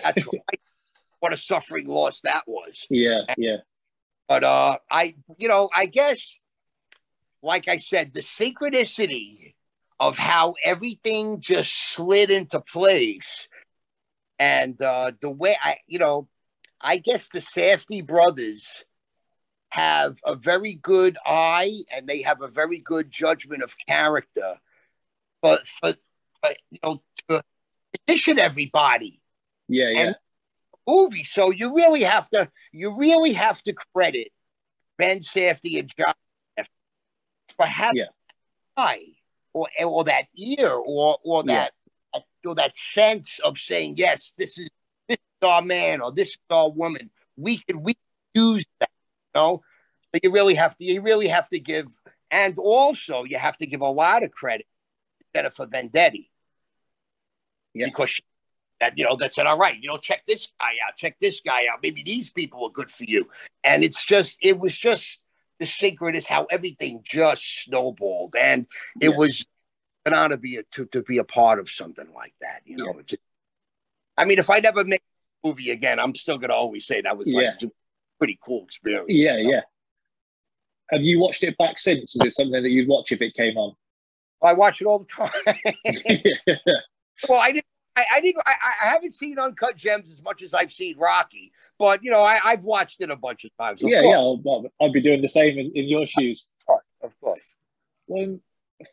that's 0.02 0.24
what 1.20 1.34
a 1.34 1.36
suffering 1.36 1.86
loss 1.86 2.22
that 2.22 2.44
was. 2.46 2.86
Yeah, 2.88 3.20
and, 3.28 3.36
yeah. 3.38 3.56
But 4.28 4.44
uh, 4.44 4.78
I, 4.90 5.14
you 5.38 5.48
know, 5.48 5.68
I 5.74 5.86
guess, 5.86 6.36
like 7.42 7.68
I 7.68 7.76
said, 7.76 8.14
the 8.14 8.20
synchronicity 8.20 9.54
of 10.00 10.16
how 10.16 10.54
everything 10.64 11.40
just 11.40 11.92
slid 11.92 12.30
into 12.30 12.58
place, 12.58 13.48
and 14.38 14.80
uh, 14.80 15.12
the 15.20 15.28
way 15.30 15.54
I, 15.62 15.76
you 15.86 15.98
know, 15.98 16.26
I 16.80 16.96
guess 16.96 17.28
the 17.28 17.40
Safdie 17.40 18.04
brothers 18.04 18.84
have 19.68 20.18
a 20.24 20.34
very 20.34 20.72
good 20.72 21.18
eye 21.24 21.82
and 21.94 22.08
they 22.08 22.22
have 22.22 22.40
a 22.40 22.48
very 22.48 22.78
good 22.78 23.10
judgment 23.10 23.62
of 23.62 23.76
character, 23.86 24.56
but 25.42 25.66
for, 25.68 25.92
for 26.40 26.50
you 26.70 26.78
know 26.82 27.02
to 27.28 27.42
position 28.06 28.38
everybody. 28.38 29.20
Yeah, 29.68 29.90
yeah. 29.90 30.12
Movie. 30.88 31.24
So 31.24 31.50
you 31.50 31.76
really 31.76 32.02
have 32.02 32.28
to 32.30 32.50
you 32.72 32.96
really 32.96 33.34
have 33.34 33.62
to 33.64 33.74
credit 33.94 34.28
Ben 34.96 35.20
Safdie 35.20 35.78
and 35.78 35.92
John 35.94 36.14
for 37.56 37.66
having 37.66 37.98
yeah. 37.98 38.04
eye 38.78 39.04
or 39.52 39.68
or 39.84 40.04
that 40.04 40.26
ear 40.36 40.70
or 40.70 41.18
or 41.24 41.42
that 41.44 41.72
yeah. 42.14 42.20
or 42.44 42.54
that 42.54 42.76
sense 42.76 43.40
of 43.44 43.58
saying 43.58 43.94
yes, 43.96 44.32
this 44.38 44.58
is 44.58 44.68
this 45.08 45.18
is 45.18 45.48
our 45.48 45.62
man 45.62 46.00
or 46.00 46.12
this 46.12 46.30
is 46.30 46.38
our 46.50 46.70
woman. 46.70 47.10
We 47.36 47.58
can 47.58 47.82
we 47.82 47.94
use 48.34 48.64
that, 48.80 48.90
you 49.34 49.40
know. 49.40 49.62
But 50.12 50.24
you 50.24 50.32
really 50.32 50.54
have 50.54 50.76
to 50.76 50.84
you 50.84 51.02
really 51.02 51.28
have 51.28 51.48
to 51.50 51.60
give 51.60 51.86
and 52.30 52.58
also 52.58 53.24
you 53.24 53.38
have 53.38 53.56
to 53.58 53.66
give 53.66 53.80
a 53.80 53.88
lot 53.88 54.22
of 54.22 54.30
credit 54.30 54.66
Jennifer 55.34 55.66
Venditti. 55.66 56.28
Yeah. 57.74 57.86
Because 57.86 58.10
she 58.10 58.22
that 58.80 58.96
you 58.96 59.04
know 59.04 59.14
that 59.16 59.34
said, 59.34 59.46
all 59.46 59.58
right, 59.58 59.76
you 59.80 59.88
know, 59.88 59.98
check 59.98 60.22
this 60.26 60.48
guy 60.58 60.72
out, 60.86 60.96
check 60.96 61.16
this 61.20 61.40
guy 61.40 61.62
out. 61.72 61.80
Maybe 61.82 62.02
these 62.02 62.30
people 62.30 62.64
are 62.64 62.70
good 62.70 62.90
for 62.90 63.04
you. 63.04 63.28
And 63.62 63.84
it's 63.84 64.04
just, 64.04 64.38
it 64.42 64.58
was 64.58 64.76
just 64.76 65.20
the 65.60 65.66
secret 65.66 66.16
is 66.16 66.26
how 66.26 66.46
everything 66.50 67.02
just 67.04 67.64
snowballed, 67.64 68.34
and 68.34 68.66
it 69.00 69.10
yeah. 69.10 69.16
was 69.16 69.46
an 70.06 70.14
honor 70.14 70.34
to 70.34 70.40
be 70.40 70.56
a, 70.56 70.62
to, 70.72 70.86
to 70.86 71.02
be 71.02 71.18
a 71.18 71.24
part 71.24 71.60
of 71.60 71.70
something 71.70 72.10
like 72.14 72.34
that. 72.40 72.62
You 72.64 72.78
know, 72.78 72.94
yeah. 72.96 73.02
just, 73.06 73.20
I 74.16 74.24
mean, 74.24 74.38
if 74.38 74.50
I 74.50 74.58
never 74.58 74.82
make 74.84 75.02
a 75.44 75.48
movie 75.48 75.70
again, 75.70 76.00
I'm 76.00 76.14
still 76.14 76.38
gonna 76.38 76.54
always 76.54 76.86
say 76.86 77.02
that 77.02 77.16
was 77.16 77.32
like 77.32 77.44
yeah. 77.60 77.68
a 77.68 77.70
pretty 78.18 78.40
cool 78.44 78.64
experience. 78.64 79.06
Yeah, 79.08 79.36
you 79.36 79.44
know? 79.44 79.50
yeah. 79.50 79.60
Have 80.90 81.02
you 81.02 81.20
watched 81.20 81.44
it 81.44 81.56
back 81.58 81.78
since? 81.78 82.16
Is 82.16 82.22
it 82.22 82.32
something 82.32 82.62
that 82.62 82.70
you'd 82.70 82.88
watch 82.88 83.12
if 83.12 83.20
it 83.22 83.34
came 83.34 83.56
on? 83.56 83.74
I 84.42 84.54
watch 84.54 84.80
it 84.80 84.86
all 84.86 84.98
the 84.98 85.04
time. 85.04 85.30
well, 87.28 87.38
I 87.40 87.52
didn't 87.52 87.66
I, 87.96 88.04
I 88.14 88.20
didn't. 88.20 88.42
I, 88.46 88.54
I, 88.82 88.86
haven't 88.86 89.14
seen 89.14 89.38
Uncut 89.38 89.76
Gems 89.76 90.10
as 90.10 90.22
much 90.22 90.42
as 90.42 90.54
I've 90.54 90.72
seen 90.72 90.96
Rocky, 90.98 91.52
but 91.78 92.02
you 92.04 92.10
know, 92.10 92.22
I, 92.22 92.38
have 92.44 92.62
watched 92.62 93.00
it 93.00 93.10
a 93.10 93.16
bunch 93.16 93.44
of 93.44 93.50
times. 93.56 93.82
Of 93.82 93.90
yeah, 93.90 94.02
course. 94.02 94.40
yeah. 94.44 94.52
I'll, 94.52 94.72
I'll, 94.80 94.92
be 94.92 95.00
doing 95.00 95.22
the 95.22 95.28
same 95.28 95.58
in, 95.58 95.72
in 95.74 95.88
your 95.88 96.06
shoes. 96.06 96.46
Of 96.60 96.66
course, 96.66 96.84
of 97.02 97.20
course. 97.20 97.54
Well, 98.06 98.38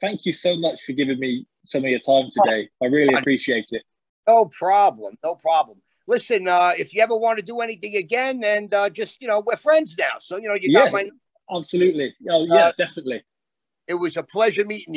thank 0.01 0.25
you 0.25 0.33
so 0.33 0.57
much 0.57 0.81
for 0.83 0.93
giving 0.93 1.19
me 1.19 1.45
some 1.65 1.83
of 1.83 1.89
your 1.89 1.99
time 1.99 2.29
today. 2.31 2.69
I 2.81 2.85
really 2.87 3.13
appreciate 3.13 3.67
it. 3.71 3.83
No 4.27 4.45
problem. 4.45 5.17
No 5.23 5.35
problem. 5.35 5.77
listen, 6.07 6.47
uh, 6.47 6.71
if 6.77 6.93
you 6.93 7.01
ever 7.01 7.15
want 7.15 7.37
to 7.37 7.45
do 7.45 7.59
anything 7.59 7.97
again, 7.97 8.43
and 8.43 8.73
uh, 8.73 8.89
just 8.89 9.21
you 9.21 9.27
know, 9.27 9.41
we're 9.41 9.57
friends 9.57 9.95
now. 9.97 10.13
So 10.19 10.37
you 10.37 10.47
know, 10.47 10.55
you 10.55 10.71
Yeah. 10.71 10.85
got 10.85 10.93
my. 10.93 11.09
Absolutely. 11.49 12.13
Oh, 12.29 12.45
yeah, 12.45 12.67
Uh, 12.67 12.71
definitely. 12.77 13.23
It 13.87 13.93
was 13.93 14.17
a 14.17 14.23
pleasure 14.23 14.65
meeting 14.65 14.93
you. 14.93 14.95